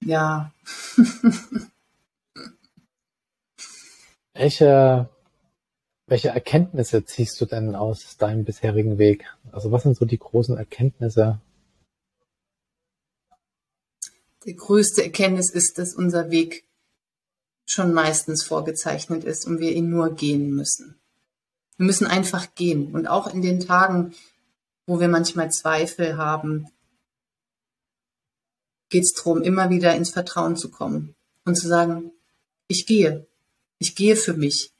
Ja. 0.00 0.52
welche, 4.38 5.08
welche 6.06 6.28
Erkenntnisse 6.28 7.04
ziehst 7.04 7.40
du 7.40 7.46
denn 7.46 7.74
aus 7.74 8.16
deinem 8.16 8.44
bisherigen 8.44 8.98
Weg? 8.98 9.24
Also 9.52 9.72
was 9.72 9.82
sind 9.82 9.96
so 9.96 10.04
die 10.04 10.18
großen 10.18 10.56
Erkenntnisse, 10.56 11.40
die 14.46 14.56
größte 14.56 15.02
Erkenntnis 15.02 15.50
ist, 15.50 15.78
dass 15.78 15.94
unser 15.94 16.30
Weg 16.30 16.64
schon 17.66 17.92
meistens 17.92 18.44
vorgezeichnet 18.44 19.24
ist 19.24 19.44
und 19.44 19.58
wir 19.58 19.72
ihn 19.72 19.90
nur 19.90 20.14
gehen 20.14 20.50
müssen. 20.50 21.00
Wir 21.76 21.86
müssen 21.86 22.06
einfach 22.06 22.54
gehen. 22.54 22.94
Und 22.94 23.08
auch 23.08 23.26
in 23.26 23.42
den 23.42 23.60
Tagen, 23.60 24.14
wo 24.86 25.00
wir 25.00 25.08
manchmal 25.08 25.50
Zweifel 25.50 26.16
haben, 26.16 26.68
geht 28.88 29.02
es 29.02 29.14
darum, 29.14 29.42
immer 29.42 29.68
wieder 29.68 29.96
ins 29.96 30.10
Vertrauen 30.10 30.56
zu 30.56 30.70
kommen 30.70 31.16
und 31.44 31.56
zu 31.56 31.66
sagen, 31.66 32.12
ich 32.68 32.86
gehe, 32.86 33.26
ich 33.78 33.94
gehe 33.94 34.16
für 34.16 34.34
mich. 34.34 34.72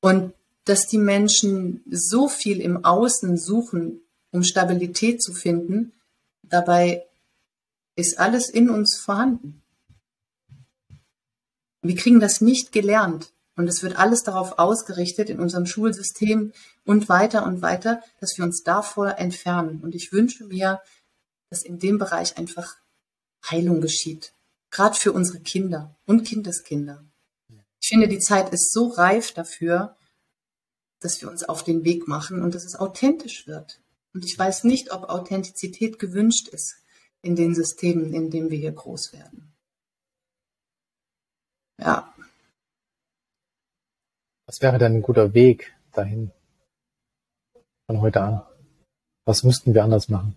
Und 0.00 0.32
dass 0.64 0.86
die 0.86 0.98
Menschen 0.98 1.82
so 1.90 2.28
viel 2.28 2.60
im 2.60 2.84
Außen 2.84 3.36
suchen, 3.36 4.00
um 4.30 4.42
Stabilität 4.42 5.22
zu 5.22 5.32
finden, 5.32 5.92
Dabei 6.48 7.06
ist 7.94 8.18
alles 8.18 8.48
in 8.48 8.70
uns 8.70 8.96
vorhanden. 8.96 9.62
Wir 11.82 11.96
kriegen 11.96 12.20
das 12.20 12.40
nicht 12.40 12.72
gelernt. 12.72 13.32
Und 13.56 13.66
es 13.66 13.82
wird 13.82 13.98
alles 13.98 14.22
darauf 14.22 14.60
ausgerichtet 14.60 15.30
in 15.30 15.40
unserem 15.40 15.66
Schulsystem 15.66 16.52
und 16.84 17.08
weiter 17.08 17.44
und 17.44 17.60
weiter, 17.60 18.02
dass 18.20 18.38
wir 18.38 18.44
uns 18.44 18.62
davor 18.62 19.18
entfernen. 19.18 19.80
Und 19.82 19.96
ich 19.96 20.12
wünsche 20.12 20.44
mir, 20.44 20.80
dass 21.50 21.64
in 21.64 21.80
dem 21.80 21.98
Bereich 21.98 22.38
einfach 22.38 22.76
Heilung 23.50 23.80
geschieht. 23.80 24.32
Gerade 24.70 24.96
für 24.96 25.12
unsere 25.12 25.40
Kinder 25.40 25.96
und 26.06 26.24
Kindeskinder. 26.24 27.04
Ich 27.80 27.88
finde, 27.88 28.08
die 28.08 28.18
Zeit 28.18 28.52
ist 28.52 28.72
so 28.72 28.88
reif 28.88 29.32
dafür, 29.32 29.96
dass 31.00 31.20
wir 31.22 31.30
uns 31.30 31.44
auf 31.44 31.62
den 31.62 31.84
Weg 31.84 32.08
machen 32.08 32.42
und 32.42 32.54
dass 32.54 32.64
es 32.64 32.76
authentisch 32.76 33.46
wird. 33.46 33.80
Und 34.12 34.24
ich 34.24 34.38
weiß 34.38 34.64
nicht, 34.64 34.92
ob 34.92 35.04
Authentizität 35.04 35.98
gewünscht 35.98 36.48
ist 36.48 36.76
in 37.22 37.36
den 37.36 37.54
Systemen, 37.54 38.12
in 38.12 38.30
denen 38.30 38.50
wir 38.50 38.58
hier 38.58 38.72
groß 38.72 39.12
werden. 39.12 39.52
Ja. 41.78 42.12
Was 44.46 44.60
wäre 44.60 44.78
denn 44.78 44.96
ein 44.96 45.02
guter 45.02 45.34
Weg 45.34 45.74
dahin 45.92 46.32
von 47.86 48.00
heute 48.00 48.20
an? 48.20 48.42
Was 49.24 49.44
müssten 49.44 49.74
wir 49.74 49.84
anders 49.84 50.08
machen? 50.08 50.34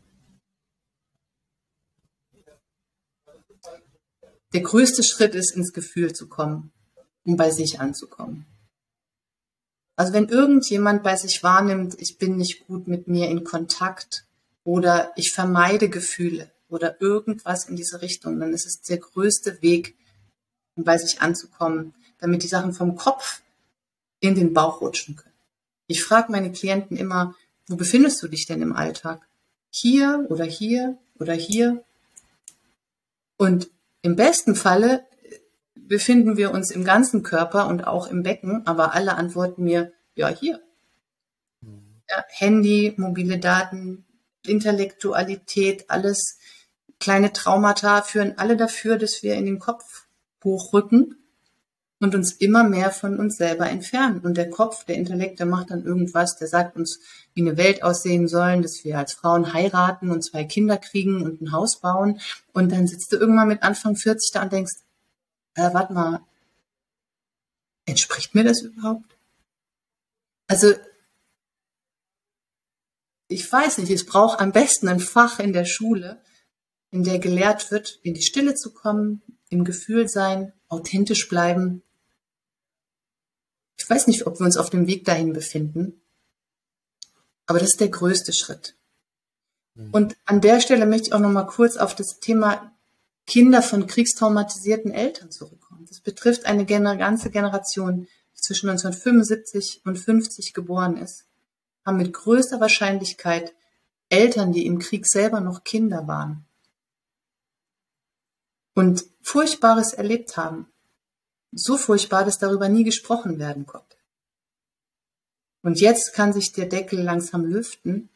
Der 4.53 4.61
größte 4.61 5.03
Schritt 5.03 5.35
ist, 5.35 5.55
ins 5.55 5.73
Gefühl 5.73 6.13
zu 6.13 6.27
kommen, 6.27 6.71
um 7.25 7.37
bei 7.37 7.51
sich 7.51 7.79
anzukommen. 7.79 8.45
Also 9.95 10.13
wenn 10.13 10.29
irgendjemand 10.29 11.03
bei 11.03 11.15
sich 11.15 11.43
wahrnimmt, 11.43 11.95
ich 11.99 12.17
bin 12.17 12.37
nicht 12.37 12.65
gut 12.67 12.87
mit 12.87 13.07
mir 13.07 13.29
in 13.29 13.43
Kontakt, 13.43 14.25
oder 14.63 15.11
ich 15.15 15.33
vermeide 15.33 15.89
Gefühle 15.89 16.51
oder 16.69 17.01
irgendwas 17.01 17.67
in 17.67 17.75
diese 17.75 18.01
Richtung, 18.01 18.39
dann 18.39 18.53
ist 18.53 18.65
es 18.65 18.81
der 18.81 18.97
größte 18.97 19.61
Weg, 19.61 19.95
um 20.75 20.83
bei 20.83 20.97
sich 20.97 21.21
anzukommen, 21.21 21.93
damit 22.19 22.43
die 22.43 22.47
Sachen 22.47 22.73
vom 22.73 22.95
Kopf 22.95 23.41
in 24.19 24.35
den 24.35 24.53
Bauch 24.53 24.81
rutschen 24.81 25.15
können. 25.15 25.33
Ich 25.87 26.03
frage 26.03 26.31
meine 26.31 26.51
Klienten 26.51 26.95
immer, 26.95 27.35
wo 27.67 27.75
befindest 27.75 28.21
du 28.21 28.27
dich 28.27 28.45
denn 28.45 28.61
im 28.61 28.73
Alltag? 28.73 29.27
Hier 29.71 30.25
oder 30.29 30.45
hier 30.45 30.97
oder 31.19 31.33
hier? 31.33 31.83
Und 33.37 33.69
im 34.01 34.15
besten 34.15 34.55
Falle 34.55 35.05
befinden 35.75 36.37
wir 36.37 36.51
uns 36.51 36.71
im 36.71 36.83
ganzen 36.83 37.23
Körper 37.23 37.67
und 37.67 37.85
auch 37.85 38.07
im 38.07 38.23
Becken, 38.23 38.65
aber 38.65 38.93
alle 38.93 39.15
antworten 39.15 39.63
mir, 39.63 39.91
ja, 40.15 40.29
hier. 40.29 40.61
Ja, 42.09 42.23
Handy, 42.29 42.93
mobile 42.97 43.39
Daten, 43.39 44.05
Intellektualität, 44.45 45.89
alles 45.89 46.39
kleine 46.99 47.33
Traumata 47.33 48.01
führen 48.01 48.37
alle 48.37 48.57
dafür, 48.57 48.97
dass 48.97 49.23
wir 49.23 49.35
in 49.35 49.45
den 49.45 49.59
Kopf 49.59 50.05
hochrücken 50.43 51.20
und 52.01 52.15
uns 52.15 52.33
immer 52.33 52.63
mehr 52.63 52.89
von 52.89 53.19
uns 53.19 53.37
selber 53.37 53.69
entfernen. 53.69 54.21
Und 54.21 54.35
der 54.35 54.49
Kopf, 54.49 54.85
der 54.85 54.95
Intellekt, 54.95 55.39
der 55.39 55.45
macht 55.45 55.69
dann 55.69 55.85
irgendwas, 55.85 56.35
der 56.35 56.47
sagt 56.47 56.75
uns, 56.75 56.99
wie 57.35 57.41
eine 57.41 57.57
Welt 57.57 57.83
aussehen 57.83 58.27
soll, 58.27 58.61
dass 58.61 58.83
wir 58.83 58.97
als 58.97 59.13
Frauen 59.13 59.53
heiraten 59.53 60.09
und 60.09 60.23
zwei 60.23 60.43
Kinder 60.43 60.77
kriegen 60.77 61.23
und 61.23 61.41
ein 61.41 61.51
Haus 61.51 61.79
bauen. 61.79 62.19
Und 62.53 62.71
dann 62.71 62.87
sitzt 62.87 63.13
du 63.13 63.17
irgendwann 63.17 63.47
mit 63.47 63.61
Anfang 63.61 63.95
40 63.95 64.31
da 64.33 64.41
und 64.41 64.51
denkst, 64.51 64.73
äh, 65.53 65.73
warte 65.73 65.93
mal, 65.93 66.21
entspricht 67.85 68.33
mir 68.33 68.45
das 68.45 68.63
überhaupt? 68.63 69.15
Also, 70.47 70.73
ich 73.27 73.49
weiß 73.49 73.77
nicht, 73.77 73.91
es 73.91 74.07
braucht 74.07 74.39
am 74.39 74.51
besten 74.51 74.87
ein 74.87 74.99
Fach 74.99 75.39
in 75.39 75.53
der 75.53 75.65
Schule, 75.65 76.19
in 76.89 77.03
der 77.03 77.19
gelehrt 77.19 77.69
wird, 77.69 77.99
in 78.01 78.15
die 78.15 78.23
Stille 78.23 78.55
zu 78.55 78.73
kommen, 78.73 79.21
im 79.49 79.63
Gefühl 79.65 80.09
sein, 80.09 80.51
authentisch 80.67 81.29
bleiben, 81.29 81.83
ich 83.77 83.89
weiß 83.89 84.07
nicht, 84.07 84.27
ob 84.27 84.39
wir 84.39 84.45
uns 84.45 84.57
auf 84.57 84.69
dem 84.69 84.88
Weg 84.88 85.05
dahin 85.05 85.34
befinden, 85.34 86.01
aber 87.45 87.60
das 87.60 87.69
ist 87.69 87.81
der 87.81 87.89
größte 87.89 88.34
Schritt. 88.34 88.75
Mhm. 89.75 89.89
Und 89.91 90.17
an 90.25 90.41
der 90.41 90.62
Stelle 90.62 90.86
möchte 90.86 91.07
ich 91.07 91.13
auch 91.13 91.19
noch 91.19 91.31
mal 91.31 91.45
kurz 91.45 91.77
auf 91.77 91.95
das 91.95 92.19
Thema 92.19 92.73
Kinder 93.25 93.62
von 93.62 93.88
kriegstraumatisierten 93.88 94.91
Eltern 94.91 95.31
zurückkommen. 95.31 95.86
Das 95.88 95.99
betrifft 95.99 96.45
eine 96.45 96.65
ganze 96.65 97.29
Generation, 97.29 98.07
die 98.36 98.41
zwischen 98.41 98.69
1975 98.69 99.81
und 99.86 99.97
50 99.97 100.53
geboren 100.53 100.97
ist, 100.97 101.25
haben 101.86 101.97
mit 101.97 102.13
größter 102.13 102.60
Wahrscheinlichkeit 102.60 103.53
Eltern, 104.10 104.51
die 104.51 104.65
im 104.65 104.79
Krieg 104.79 105.07
selber 105.07 105.39
noch 105.39 105.63
Kinder 105.63 106.07
waren 106.07 106.45
und 108.73 109.05
Furchtbares 109.21 109.93
erlebt 109.93 110.38
haben 110.38 110.67
so 111.51 111.77
furchtbar, 111.77 112.25
dass 112.25 112.39
darüber 112.39 112.69
nie 112.69 112.83
gesprochen 112.83 113.39
werden 113.39 113.65
konnte. 113.65 113.97
Und 115.63 115.79
jetzt 115.79 116.13
kann 116.13 116.33
sich 116.33 116.53
der 116.53 116.65
Deckel 116.65 117.01
langsam 117.01 117.45
lüften. 117.45 118.09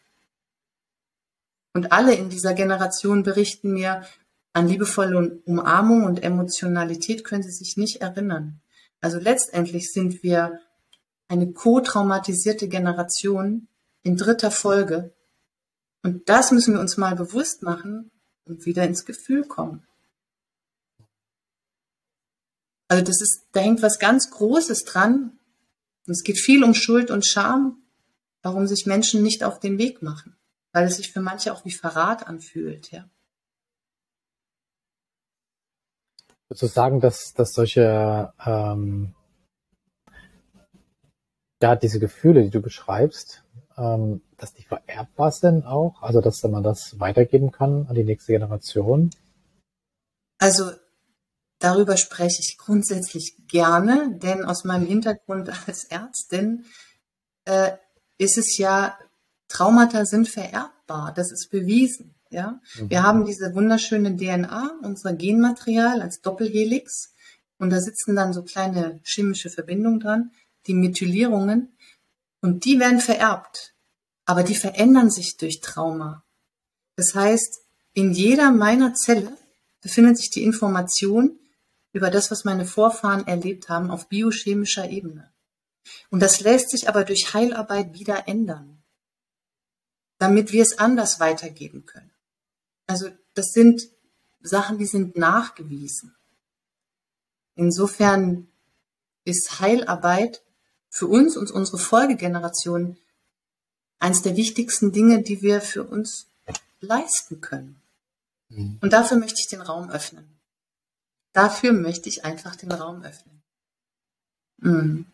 Und 1.73 1.91
alle 1.91 2.15
in 2.15 2.29
dieser 2.29 2.53
Generation 2.53 3.23
berichten 3.23 3.73
mir, 3.73 4.05
an 4.53 4.69
liebevolle 4.69 5.41
Umarmung 5.45 6.05
und 6.05 6.23
Emotionalität 6.23 7.25
können 7.25 7.43
sie 7.43 7.51
sich 7.51 7.75
nicht 7.75 8.01
erinnern. 8.01 8.61
Also 9.01 9.19
letztendlich 9.19 9.91
sind 9.91 10.23
wir 10.23 10.61
eine 11.27 11.51
co-traumatisierte 11.51 12.69
Generation 12.69 13.67
in 14.01 14.15
dritter 14.15 14.51
Folge. 14.51 15.13
Und 16.03 16.29
das 16.29 16.51
müssen 16.51 16.73
wir 16.73 16.79
uns 16.79 16.95
mal 16.95 17.15
bewusst 17.15 17.63
machen 17.63 18.11
und 18.45 18.65
wieder 18.65 18.85
ins 18.85 19.05
Gefühl 19.05 19.43
kommen. 19.43 19.85
Also 22.87 23.03
das 23.03 23.21
ist, 23.21 23.47
da 23.51 23.61
hängt 23.61 23.81
was 23.81 23.99
ganz 23.99 24.29
Großes 24.29 24.83
dran. 24.83 25.39
Und 26.07 26.11
es 26.11 26.23
geht 26.23 26.39
viel 26.39 26.63
um 26.63 26.73
Schuld 26.73 27.09
und 27.09 27.25
Scham, 27.25 27.81
warum 28.43 28.67
sich 28.67 28.85
Menschen 28.85 29.23
nicht 29.23 29.43
auf 29.43 29.59
den 29.59 29.77
Weg 29.79 30.01
machen, 30.03 30.37
weil 30.71 30.85
es 30.85 30.97
sich 30.97 31.11
für 31.11 31.21
manche 31.21 31.51
auch 31.51 31.65
wie 31.65 31.71
Verrat 31.71 32.27
anfühlt, 32.27 32.91
ja. 32.91 33.09
Würdest 36.47 36.75
sagen, 36.75 36.99
dass, 36.99 37.33
dass 37.33 37.53
solche, 37.53 38.31
ähm, 38.45 39.15
ja, 41.59 41.75
diese 41.75 41.99
Gefühle, 41.99 42.43
die 42.43 42.51
du 42.51 42.61
beschreibst, 42.61 43.43
ähm, 43.77 44.21
dass 44.37 44.53
die 44.53 44.61
vererbbar 44.61 45.31
sind 45.31 45.65
auch? 45.65 46.03
Also, 46.03 46.21
dass 46.21 46.43
man 46.43 46.61
das 46.61 46.99
weitergeben 46.99 47.51
kann 47.51 47.87
an 47.87 47.95
die 47.95 48.03
nächste 48.03 48.33
Generation? 48.33 49.09
Also, 50.37 50.71
Darüber 51.59 51.97
spreche 51.97 52.41
ich 52.41 52.57
grundsätzlich 52.57 53.35
gerne, 53.47 54.17
denn 54.17 54.43
aus 54.45 54.63
meinem 54.63 54.85
Hintergrund 54.85 55.49
als 55.67 55.85
Ärztin 55.85 56.65
äh, 57.45 57.71
ist 58.17 58.37
es 58.37 58.57
ja, 58.57 58.97
Traumata 59.47 60.05
sind 60.05 60.27
vererbbar, 60.27 61.13
das 61.13 61.31
ist 61.31 61.49
bewiesen. 61.49 62.15
Ja? 62.29 62.59
Mhm. 62.75 62.89
Wir 62.89 63.03
haben 63.03 63.25
diese 63.25 63.53
wunderschöne 63.53 64.15
DNA, 64.15 64.79
unser 64.81 65.13
Genmaterial 65.13 66.01
als 66.01 66.21
Doppelhelix 66.21 67.13
und 67.57 67.69
da 67.69 67.79
sitzen 67.79 68.15
dann 68.15 68.33
so 68.33 68.43
kleine 68.43 68.99
chemische 69.03 69.49
Verbindungen 69.49 69.99
dran, 69.99 70.31
die 70.67 70.73
Methylierungen 70.73 71.77
und 72.41 72.65
die 72.65 72.79
werden 72.79 72.99
vererbt, 72.99 73.75
aber 74.25 74.43
die 74.43 74.55
verändern 74.55 75.09
sich 75.09 75.37
durch 75.37 75.61
Trauma. 75.61 76.23
Das 76.95 77.15
heißt, 77.15 77.61
in 77.93 78.11
jeder 78.11 78.51
meiner 78.51 78.93
Zelle 78.93 79.31
befindet 79.81 80.17
sich 80.17 80.29
die 80.31 80.43
Information, 80.43 81.39
über 81.95 82.11
das, 82.11 82.29
was 82.29 82.43
meine 82.43 82.65
Vorfahren 82.65 83.25
erlebt 83.25 83.69
haben 83.69 83.89
auf 83.89 84.09
biochemischer 84.09 84.89
Ebene. 84.89 85.31
Und 86.09 86.19
das 86.19 86.41
lässt 86.41 86.69
sich 86.69 86.89
aber 86.89 87.05
durch 87.05 87.33
Heilarbeit 87.33 87.93
wieder 87.93 88.27
ändern, 88.27 88.83
damit 90.17 90.51
wir 90.51 90.61
es 90.61 90.77
anders 90.77 91.21
weitergeben 91.21 91.85
können. 91.85 92.11
Also 92.85 93.11
das 93.33 93.53
sind 93.53 93.87
Sachen, 94.41 94.77
die 94.77 94.85
sind 94.85 95.15
nachgewiesen. 95.15 96.13
Insofern 97.55 98.49
ist 99.23 99.61
Heilarbeit 99.61 100.43
für 100.89 101.07
uns 101.07 101.37
und 101.37 101.49
unsere 101.49 101.77
Folgegeneration 101.77 102.97
eines 103.99 104.21
der 104.21 104.35
wichtigsten 104.35 104.91
Dinge, 104.91 105.23
die 105.23 105.41
wir 105.41 105.61
für 105.61 105.85
uns 105.85 106.27
leisten 106.81 107.39
können. 107.39 107.81
Mhm. 108.49 108.79
Und 108.81 108.91
dafür 108.91 109.15
möchte 109.15 109.39
ich 109.39 109.47
den 109.47 109.61
Raum 109.61 109.89
öffnen. 109.89 110.34
Dafür 111.35 111.73
möchte 111.73 112.07
ich 112.07 112.23
einfach 112.23 112.55
den 112.55 112.71
Raum 112.71 113.03
öffnen. 113.03 113.43
Mhm. 114.59 115.05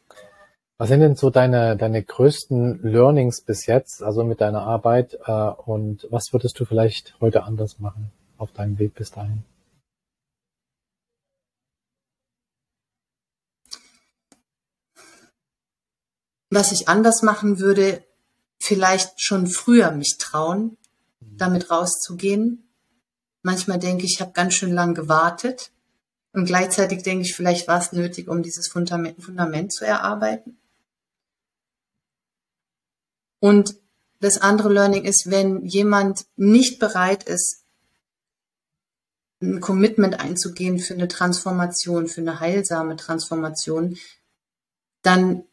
Was 0.77 0.89
sind 0.89 0.99
denn 0.99 1.15
so 1.15 1.31
deine, 1.31 1.75
deine 1.75 2.03
größten 2.03 2.83
Learnings 2.83 3.41
bis 3.41 3.65
jetzt, 3.65 4.03
also 4.03 4.23
mit 4.23 4.39
deiner 4.39 4.61
Arbeit? 4.61 5.17
Äh, 5.25 5.31
und 5.31 6.07
was 6.11 6.31
würdest 6.31 6.59
du 6.59 6.65
vielleicht 6.65 7.19
heute 7.21 7.43
anders 7.43 7.79
machen 7.79 8.11
auf 8.37 8.51
deinem 8.51 8.77
Weg 8.77 8.93
bis 8.93 9.09
dahin? 9.09 9.43
Was 16.51 16.71
ich 16.71 16.87
anders 16.87 17.23
machen 17.23 17.59
würde, 17.59 18.03
vielleicht 18.59 19.19
schon 19.19 19.47
früher 19.47 19.89
mich 19.89 20.17
trauen, 20.19 20.77
mhm. 21.19 21.37
damit 21.37 21.71
rauszugehen. 21.71 22.69
Manchmal 23.41 23.79
denke 23.79 24.05
ich, 24.05 24.13
ich 24.13 24.21
habe 24.21 24.33
ganz 24.33 24.53
schön 24.53 24.71
lang 24.71 24.93
gewartet. 24.93 25.71
Und 26.33 26.45
gleichzeitig 26.45 27.03
denke 27.03 27.25
ich, 27.25 27.35
vielleicht 27.35 27.67
war 27.67 27.79
es 27.79 27.91
nötig, 27.91 28.27
um 28.27 28.41
dieses 28.41 28.67
Fundament, 28.67 29.21
Fundament 29.21 29.73
zu 29.73 29.85
erarbeiten. 29.85 30.57
Und 33.39 33.75
das 34.19 34.39
andere 34.39 34.71
Learning 34.71 35.03
ist, 35.03 35.29
wenn 35.29 35.65
jemand 35.65 36.25
nicht 36.37 36.79
bereit 36.79 37.23
ist, 37.23 37.63
ein 39.41 39.59
Commitment 39.59 40.19
einzugehen 40.19 40.77
für 40.77 40.93
eine 40.93 41.07
Transformation, 41.07 42.07
für 42.07 42.21
eine 42.21 42.39
heilsame 42.39 42.95
Transformation, 42.95 43.97
dann 45.01 45.43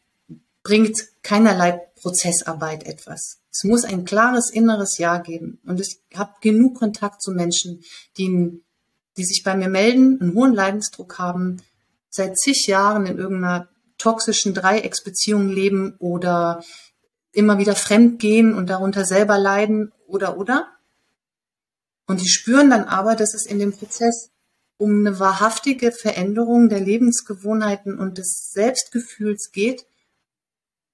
bringt 0.61 1.07
keinerlei 1.23 1.71
Prozessarbeit 1.95 2.83
etwas. 2.83 3.39
Es 3.51 3.63
muss 3.63 3.83
ein 3.83 4.05
klares 4.05 4.51
inneres 4.51 4.99
Ja 4.99 5.17
geben. 5.17 5.59
Und 5.65 5.81
ich 5.81 5.99
habe 6.13 6.33
genug 6.41 6.77
Kontakt 6.77 7.23
zu 7.23 7.31
Menschen, 7.31 7.83
die 8.17 8.61
die 9.19 9.25
sich 9.25 9.43
bei 9.43 9.53
mir 9.53 9.67
melden, 9.67 10.17
einen 10.21 10.33
hohen 10.33 10.53
Leidensdruck 10.53 11.19
haben, 11.19 11.61
seit 12.09 12.39
zig 12.39 12.67
Jahren 12.67 13.05
in 13.05 13.17
irgendeiner 13.17 13.67
toxischen 13.97 14.53
Dreiecksbeziehung 14.53 15.49
leben 15.49 15.97
oder 15.99 16.63
immer 17.33 17.57
wieder 17.57 17.75
fremd 17.75 18.19
gehen 18.19 18.53
und 18.53 18.69
darunter 18.69 19.03
selber 19.03 19.37
leiden 19.37 19.91
oder 20.07 20.37
oder. 20.37 20.69
Und 22.07 22.21
die 22.21 22.29
spüren 22.29 22.69
dann 22.69 22.85
aber, 22.85 23.17
dass 23.17 23.33
es 23.33 23.45
in 23.45 23.59
dem 23.59 23.73
Prozess 23.73 24.31
um 24.77 24.99
eine 24.99 25.19
wahrhaftige 25.19 25.91
Veränderung 25.91 26.69
der 26.69 26.79
Lebensgewohnheiten 26.79 27.99
und 27.99 28.17
des 28.17 28.51
Selbstgefühls 28.53 29.51
geht. 29.51 29.85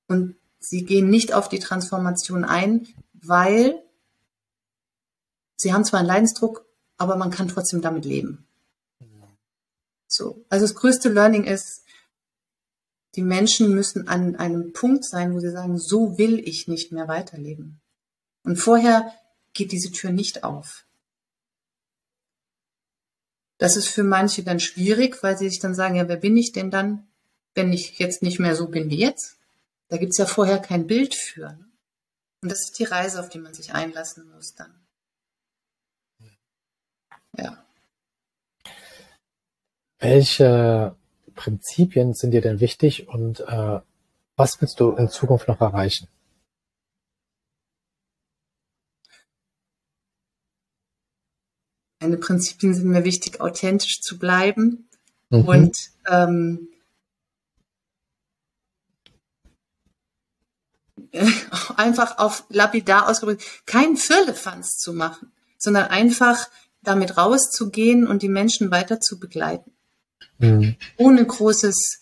Und 0.08 0.36
sie 0.60 0.84
gehen 0.84 1.12
nicht 1.12 1.32
auf 1.32 1.48
die 1.48 1.60
Transformation 1.60 2.44
ein, 2.44 2.88
weil 3.14 3.84
Sie 5.58 5.74
haben 5.74 5.86
zwar 5.86 6.00
einen 6.02 6.08
Leidensdruck, 6.08 6.65
aber 6.98 7.16
man 7.16 7.32
kann 7.32 7.48
trotzdem 7.48 7.82
damit 7.82 8.06
leben. 8.06 8.46
So. 10.08 10.46
Also 10.50 10.66
das 10.66 10.76
größte 10.76 11.10
Learning 11.10 11.44
ist, 11.44 11.84
die 13.16 13.22
Menschen 13.22 13.74
müssen 13.74 14.08
an 14.08 14.36
einem 14.36 14.74
Punkt 14.74 15.06
sein, 15.06 15.34
wo 15.34 15.40
sie 15.40 15.52
sagen, 15.52 15.78
so 15.78 16.18
will 16.18 16.40
ich 16.40 16.68
nicht 16.68 16.92
mehr 16.92 17.08
weiterleben. 17.08 17.82
Und 18.44 18.58
vorher 18.58 19.14
geht 19.54 19.72
diese 19.72 19.92
Tür 19.92 20.12
nicht 20.12 20.44
auf. 20.44 20.86
Das 23.58 23.78
ist 23.78 23.88
für 23.88 24.04
manche 24.04 24.44
dann 24.44 24.60
schwierig, 24.60 25.24
weil 25.24 25.38
sie 25.38 25.50
sich 25.50 25.60
dann 25.60 25.76
sagen, 25.76 25.96
ja, 25.96 26.08
wer 26.10 26.18
bin 26.18 26.36
ich 26.36 26.52
denn 26.52 26.72
dann, 26.72 27.08
wenn 27.54 27.72
ich 27.72 27.98
jetzt 28.00 28.22
nicht 28.22 28.40
mehr 28.40 28.56
so 28.56 28.68
bin 28.68 28.90
wie 28.90 29.00
jetzt? 29.00 29.38
Da 29.88 29.98
gibt's 29.98 30.18
ja 30.18 30.26
vorher 30.26 30.60
kein 30.60 30.88
Bild 30.88 31.16
für. 31.16 31.54
Ne? 31.54 31.66
Und 32.42 32.52
das 32.52 32.66
ist 32.66 32.80
die 32.80 32.84
Reise, 32.84 33.20
auf 33.20 33.30
die 33.30 33.40
man 33.40 33.54
sich 33.54 33.74
einlassen 33.74 34.30
muss 34.30 34.56
dann. 34.56 34.85
Ja. 37.38 37.66
Welche 40.00 40.96
Prinzipien 41.36 42.14
sind 42.14 42.32
dir 42.32 42.42
denn 42.42 42.60
wichtig 42.60 43.08
und 43.08 43.42
äh, 43.42 43.80
was 44.36 44.60
willst 44.62 44.80
du 44.80 44.92
in 44.92 45.10
Zukunft 45.10 45.48
noch 45.48 45.62
erreichen? 45.62 46.08
Meine 52.02 52.18
Prinzipien 52.18 52.74
sind 52.74 52.88
mir 52.88 53.04
wichtig, 53.04 53.42
authentisch 53.42 54.02
zu 54.02 54.20
bleiben 54.20 54.90
mhm. 55.30 55.42
und 55.46 55.78
ähm, 56.08 56.68
einfach 61.78 62.18
auf 62.18 62.46
lapidar 62.50 63.10
ausgedrückt, 63.10 63.66
keinen 63.66 63.98
Firlefanz 63.98 64.78
zu 64.78 64.94
machen, 64.94 65.32
sondern 65.58 65.86
einfach 65.86 66.50
damit 66.88 67.18
rauszugehen 67.18 68.08
und 68.08 68.22
die 68.22 68.30
Menschen 68.30 68.72
weiter 68.72 69.00
zu 69.00 69.20
begleiten. 69.20 69.72
Mhm. 70.38 70.76
Ohne 70.98 71.26
großes, 71.26 72.02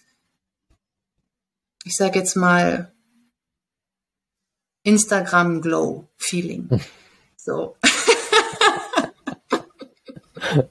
ich 1.83 1.95
sage 1.95 2.19
jetzt 2.19 2.35
mal, 2.35 2.91
Instagram 4.83 5.61
Glow 5.61 6.07
Feeling. 6.17 6.69
So. 7.37 7.77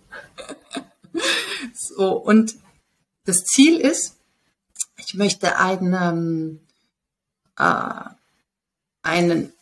so, 1.74 2.16
und 2.16 2.54
das 3.24 3.44
Ziel 3.44 3.80
ist, 3.80 4.16
ich 4.96 5.14
möchte 5.14 5.56
einen, 5.56 6.60
äh, 7.58 8.04
einen 9.02 9.52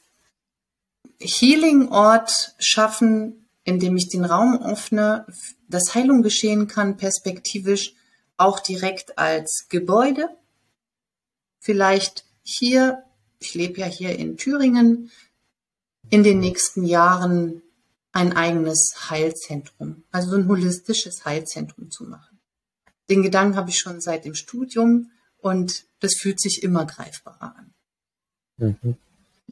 Healing-Ort 1.21 2.55
schaffen, 2.59 3.40
in 3.65 3.79
dem 3.79 3.97
ich 3.97 4.09
den 4.09 4.25
Raum 4.25 4.63
öffne, 4.63 5.27
dass 5.69 5.95
Heilung 5.95 6.23
geschehen 6.23 6.67
kann, 6.67 6.97
perspektivisch 6.97 7.95
auch 8.37 8.61
direkt 8.61 9.19
als 9.19 9.67
Gebäude. 9.69 10.29
Vielleicht 11.59 12.25
hier, 12.43 13.05
ich 13.39 13.55
lebe 13.55 13.81
ja 13.81 13.87
hier 13.87 14.19
in 14.19 14.37
Thüringen, 14.37 15.11
in 16.09 16.23
den 16.23 16.41
nächsten 16.41 16.85
Jahren 16.85 17.63
ein 18.13 18.33
eigenes 18.33 19.11
Heilzentrum, 19.11 20.05
also 20.11 20.37
ein 20.37 20.49
holistisches 20.49 21.25
Heilzentrum 21.25 21.91
zu 21.91 22.05
machen. 22.05 22.41
Den 23.09 23.23
Gedanken 23.23 23.57
habe 23.57 23.71
ich 23.71 23.79
schon 23.79 24.01
seit 24.01 24.25
dem 24.25 24.35
Studium 24.35 25.11
und 25.39 25.85
das 26.01 26.15
fühlt 26.15 26.41
sich 26.41 26.63
immer 26.63 26.87
greifbarer 26.87 27.57
an. 27.57 27.75
Mhm. 28.57 28.97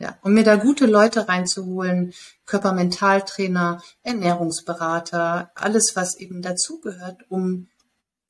Ja, 0.01 0.17
und 0.23 0.33
mir 0.33 0.45
da 0.45 0.55
gute 0.55 0.87
Leute 0.87 1.29
reinzuholen, 1.29 2.15
Körpermentaltrainer, 2.47 3.83
Ernährungsberater, 4.05 5.51
alles, 5.57 5.97
was 5.97 6.17
eben 6.17 6.41
dazugehört, 6.41 7.25
um 7.29 7.69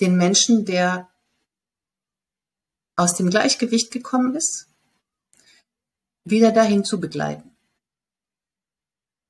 den 0.00 0.16
Menschen, 0.16 0.64
der 0.64 1.10
aus 2.96 3.16
dem 3.16 3.28
Gleichgewicht 3.28 3.90
gekommen 3.90 4.34
ist, 4.34 4.68
wieder 6.24 6.52
dahin 6.52 6.84
zu 6.84 7.00
begleiten. 7.00 7.54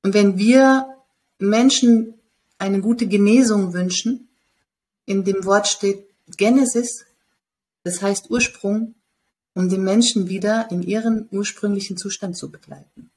Und 0.03 0.13
wenn 0.13 0.37
wir 0.37 0.87
Menschen 1.39 2.13
eine 2.57 2.79
gute 2.79 3.07
Genesung 3.07 3.73
wünschen, 3.73 4.29
in 5.05 5.25
dem 5.25 5.43
Wort 5.43 5.67
steht 5.67 6.07
Genesis, 6.37 7.05
das 7.83 8.01
heißt 8.01 8.29
Ursprung, 8.29 8.95
um 9.59 9.67
den 9.67 9.83
Menschen 9.83 10.29
wieder 10.29 10.67
in 10.71 10.81
ihren 10.81 11.27
ursprünglichen 11.33 11.97
Zustand 11.97 12.37
zu 12.37 12.49
begleiten. 12.49 13.11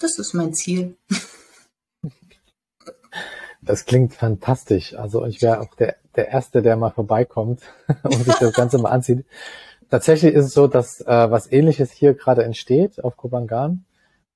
Das 0.00 0.18
ist 0.18 0.32
mein 0.32 0.54
Ziel. 0.54 0.96
Das 3.60 3.84
klingt 3.84 4.14
fantastisch. 4.14 4.94
Also 4.94 5.26
ich 5.26 5.42
wäre 5.42 5.60
auch 5.60 5.74
der, 5.74 5.96
der 6.16 6.28
Erste, 6.28 6.62
der 6.62 6.76
mal 6.76 6.88
vorbeikommt 6.88 7.60
und 8.02 8.24
sich 8.24 8.36
das 8.36 8.54
Ganze 8.54 8.78
mal 8.78 8.88
anzieht. 8.88 9.26
Tatsächlich 9.90 10.32
ist 10.32 10.46
es 10.46 10.54
so, 10.54 10.66
dass 10.66 11.02
äh, 11.02 11.30
was 11.30 11.52
ähnliches 11.52 11.90
hier 11.90 12.14
gerade 12.14 12.44
entsteht 12.44 13.04
auf 13.04 13.18
Kobangan. 13.18 13.84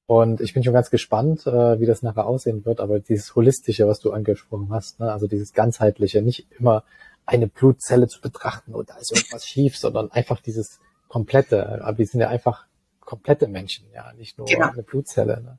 Und 0.05 0.43
ich 0.43 0.53
bin 0.53 0.62
schon 0.62 0.75
ganz 0.75 0.91
gespannt, 0.91 1.47
äh, 1.47 1.81
wie 1.81 1.87
das 1.87 2.03
nachher 2.03 2.27
aussehen 2.27 2.67
wird. 2.67 2.81
Aber 2.81 3.01
dieses 3.01 3.35
Holistische, 3.35 3.88
was 3.88 4.01
du 4.01 4.12
angesprochen 4.12 4.69
hast, 4.71 5.01
ne? 5.01 5.11
also 5.11 5.27
dieses 5.27 5.55
ganzheitliche, 5.55 6.21
nicht 6.21 6.47
immer 6.59 6.85
eine 7.26 7.46
Blutzelle 7.46 8.08
zu 8.08 8.20
betrachten 8.20 8.74
und 8.74 8.90
da 8.90 8.96
ist 8.96 9.12
irgendwas 9.12 9.46
schief, 9.46 9.76
sondern 9.76 10.11
einfach 10.11 10.40
dieses 10.40 10.80
komplette. 11.08 11.82
Aber 11.85 11.98
wir 11.98 12.06
sind 12.06 12.20
ja 12.20 12.28
einfach 12.28 12.66
komplette 13.00 13.48
Menschen, 13.48 13.87
ja, 13.94 14.12
nicht 14.14 14.38
nur 14.38 14.46
genau. 14.46 14.70
eine 14.70 14.82
Blutzelle. 14.82 15.40
Ne? 15.42 15.58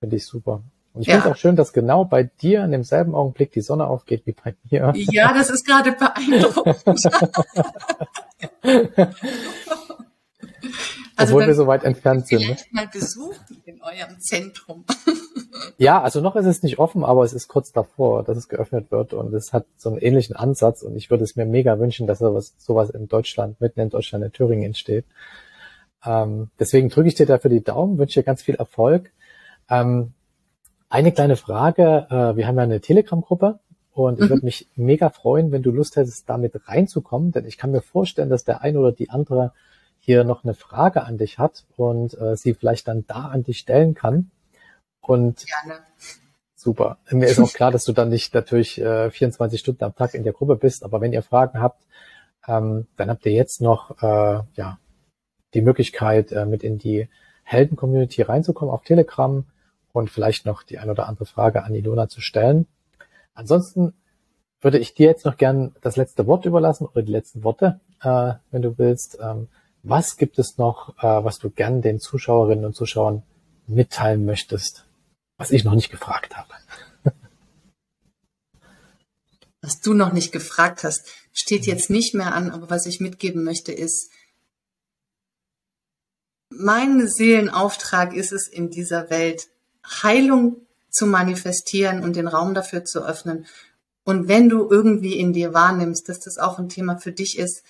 Finde 0.00 0.16
ich 0.16 0.26
super. 0.26 0.62
Und 0.94 1.02
ich 1.02 1.08
ja. 1.08 1.14
finde 1.14 1.28
es 1.28 1.34
auch 1.34 1.38
schön, 1.38 1.56
dass 1.56 1.72
genau 1.72 2.04
bei 2.04 2.22
dir 2.24 2.64
in 2.64 2.70
demselben 2.70 3.14
Augenblick 3.14 3.52
die 3.52 3.60
Sonne 3.60 3.86
aufgeht 3.86 4.22
wie 4.26 4.32
bei 4.32 4.54
mir. 4.70 4.92
Ja, 4.94 5.34
das 5.34 5.50
ist 5.50 5.66
gerade 5.66 5.92
beeindruckend. 5.92 6.82
also 11.16 11.34
Obwohl 11.34 11.46
wir 11.46 11.54
so 11.54 11.66
weit 11.66 11.82
entfernt 11.84 12.28
sind. 12.28 12.46
Ne? 12.46 12.56
mal 12.72 12.88
besuchen 12.88 13.62
in 13.64 13.80
eurem 13.82 14.20
Zentrum. 14.20 14.84
ja, 15.78 16.02
also 16.02 16.20
noch 16.20 16.36
ist 16.36 16.44
es 16.44 16.62
nicht 16.62 16.78
offen, 16.78 17.04
aber 17.04 17.24
es 17.24 17.32
ist 17.32 17.48
kurz 17.48 17.72
davor, 17.72 18.22
dass 18.22 18.36
es 18.36 18.48
geöffnet 18.48 18.90
wird 18.90 19.14
und 19.14 19.32
es 19.32 19.54
hat 19.54 19.64
so 19.78 19.88
einen 19.88 19.98
ähnlichen 19.98 20.36
Ansatz 20.36 20.82
und 20.82 20.94
ich 20.94 21.10
würde 21.10 21.24
es 21.24 21.34
mir 21.34 21.46
mega 21.46 21.78
wünschen, 21.78 22.06
dass 22.06 22.18
sowas, 22.18 22.54
sowas 22.58 22.90
in 22.90 23.08
Deutschland, 23.08 23.60
mitten 23.62 23.80
in 23.80 23.88
Deutschland, 23.88 24.24
in 24.24 24.32
Thüringen 24.32 24.64
entsteht. 24.64 25.06
Ähm, 26.04 26.50
deswegen 26.58 26.90
drücke 26.90 27.08
ich 27.08 27.14
dir 27.14 27.26
dafür 27.26 27.50
die 27.50 27.64
Daumen, 27.64 27.96
wünsche 27.96 28.20
dir 28.20 28.24
ganz 28.24 28.42
viel 28.42 28.56
Erfolg. 28.56 29.10
Ähm, 29.70 30.12
eine 30.90 31.12
kleine 31.12 31.36
Frage, 31.36 32.06
äh, 32.10 32.36
wir 32.36 32.46
haben 32.46 32.56
ja 32.56 32.62
eine 32.62 32.80
Telegram-Gruppe 32.80 33.58
und 33.92 34.18
ich 34.18 34.26
mhm. 34.26 34.28
würde 34.28 34.44
mich 34.44 34.68
mega 34.76 35.08
freuen, 35.08 35.50
wenn 35.50 35.62
du 35.62 35.70
Lust 35.70 35.96
hättest, 35.96 36.28
damit 36.28 36.68
reinzukommen, 36.68 37.32
denn 37.32 37.46
ich 37.46 37.56
kann 37.56 37.72
mir 37.72 37.80
vorstellen, 37.80 38.28
dass 38.28 38.44
der 38.44 38.60
ein 38.60 38.76
oder 38.76 38.92
die 38.92 39.08
andere 39.08 39.52
hier 40.06 40.22
noch 40.22 40.44
eine 40.44 40.54
Frage 40.54 41.02
an 41.02 41.18
dich 41.18 41.38
hat 41.40 41.64
und 41.76 42.14
äh, 42.14 42.36
sie 42.36 42.54
vielleicht 42.54 42.86
dann 42.86 43.04
da 43.08 43.26
an 43.26 43.42
dich 43.42 43.58
stellen 43.58 43.94
kann. 43.94 44.30
Und 45.00 45.44
Gerne. 45.46 45.80
super. 46.54 46.98
Mir 47.10 47.26
ist 47.26 47.40
auch 47.40 47.52
klar, 47.52 47.72
dass 47.72 47.84
du 47.84 47.92
dann 47.92 48.08
nicht 48.08 48.32
natürlich 48.32 48.80
äh, 48.80 49.10
24 49.10 49.58
Stunden 49.58 49.82
am 49.82 49.96
Tag 49.96 50.14
in 50.14 50.22
der 50.22 50.32
Gruppe 50.32 50.54
bist, 50.54 50.84
aber 50.84 51.00
wenn 51.00 51.12
ihr 51.12 51.24
Fragen 51.24 51.60
habt, 51.60 51.82
ähm, 52.46 52.86
dann 52.96 53.10
habt 53.10 53.26
ihr 53.26 53.32
jetzt 53.32 53.60
noch 53.60 54.00
äh, 54.00 54.42
ja 54.54 54.78
die 55.54 55.60
Möglichkeit, 55.60 56.30
äh, 56.30 56.46
mit 56.46 56.62
in 56.62 56.78
die 56.78 57.08
Helden-Community 57.42 58.22
reinzukommen 58.22 58.72
auf 58.72 58.84
Telegram 58.84 59.44
und 59.92 60.08
vielleicht 60.08 60.46
noch 60.46 60.62
die 60.62 60.78
ein 60.78 60.88
oder 60.88 61.08
andere 61.08 61.26
Frage 61.26 61.64
an 61.64 61.74
Ilona 61.74 62.08
zu 62.08 62.20
stellen. 62.20 62.68
Ansonsten 63.34 63.92
würde 64.60 64.78
ich 64.78 64.94
dir 64.94 65.08
jetzt 65.08 65.24
noch 65.24 65.36
gern 65.36 65.74
das 65.80 65.96
letzte 65.96 66.28
Wort 66.28 66.44
überlassen 66.44 66.86
oder 66.86 67.02
die 67.02 67.12
letzten 67.12 67.42
Worte, 67.42 67.80
äh, 68.02 68.34
wenn 68.52 68.62
du 68.62 68.78
willst. 68.78 69.18
Ähm, 69.20 69.48
was 69.88 70.16
gibt 70.16 70.38
es 70.38 70.58
noch, 70.58 70.98
äh, 70.98 71.24
was 71.24 71.38
du 71.38 71.50
gern 71.50 71.80
den 71.80 72.00
Zuschauerinnen 72.00 72.64
und 72.64 72.74
Zuschauern 72.74 73.22
mitteilen 73.66 74.24
möchtest, 74.24 74.84
was 75.38 75.50
ich 75.52 75.64
noch 75.64 75.74
nicht 75.74 75.90
gefragt 75.90 76.36
habe? 76.36 76.52
was 79.62 79.80
du 79.80 79.94
noch 79.94 80.12
nicht 80.12 80.32
gefragt 80.32 80.82
hast, 80.82 81.08
steht 81.32 81.66
jetzt 81.66 81.88
nicht 81.88 82.14
mehr 82.14 82.34
an, 82.34 82.50
aber 82.50 82.68
was 82.68 82.86
ich 82.86 83.00
mitgeben 83.00 83.44
möchte 83.44 83.72
ist, 83.72 84.10
mein 86.50 87.06
Seelenauftrag 87.06 88.14
ist 88.14 88.32
es 88.32 88.48
in 88.48 88.70
dieser 88.70 89.10
Welt, 89.10 89.48
Heilung 90.02 90.66
zu 90.90 91.06
manifestieren 91.06 92.02
und 92.02 92.16
den 92.16 92.28
Raum 92.28 92.54
dafür 92.54 92.84
zu 92.84 93.04
öffnen. 93.04 93.46
Und 94.04 94.28
wenn 94.28 94.48
du 94.48 94.68
irgendwie 94.70 95.18
in 95.18 95.32
dir 95.32 95.52
wahrnimmst, 95.52 96.08
dass 96.08 96.20
das 96.20 96.38
auch 96.38 96.58
ein 96.58 96.68
Thema 96.68 96.98
für 96.98 97.12
dich 97.12 97.38
ist, 97.38 97.62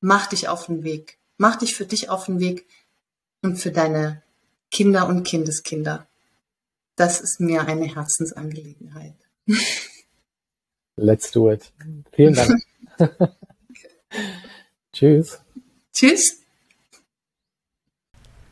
mach 0.00 0.26
dich 0.28 0.48
auf 0.48 0.66
den 0.66 0.82
Weg. 0.82 1.18
Mach 1.38 1.56
dich 1.56 1.74
für 1.74 1.86
dich 1.86 2.08
auf 2.08 2.26
den 2.26 2.40
Weg 2.40 2.66
und 3.42 3.56
für 3.56 3.72
deine 3.72 4.22
Kinder 4.70 5.06
und 5.08 5.24
Kindeskinder. 5.24 6.06
Das 6.96 7.20
ist 7.20 7.40
mir 7.40 7.66
eine 7.66 7.94
Herzensangelegenheit. 7.94 9.16
Let's 10.96 11.30
do 11.30 11.50
it. 11.50 11.72
Vielen 12.12 12.34
Dank. 12.34 12.62
Tschüss. 14.92 15.40
Tschüss. 15.92 16.40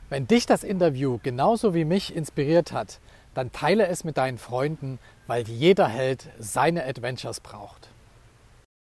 Wenn 0.09 0.27
dich 0.27 0.47
das 0.47 0.64
Interview 0.64 1.19
genauso 1.23 1.75
wie 1.75 1.85
mich 1.85 2.14
inspiriert 2.14 2.73
hat, 2.73 3.01
dann 3.35 3.53
teile 3.53 3.87
es 3.87 4.03
mit 4.03 4.16
deinen 4.16 4.38
Freunden, 4.38 4.99
weil 5.29 5.49
jeder 5.49 5.87
Held 5.87 6.29
seine 6.38 6.85
Adventures 6.85 7.40
braucht. 7.40 7.89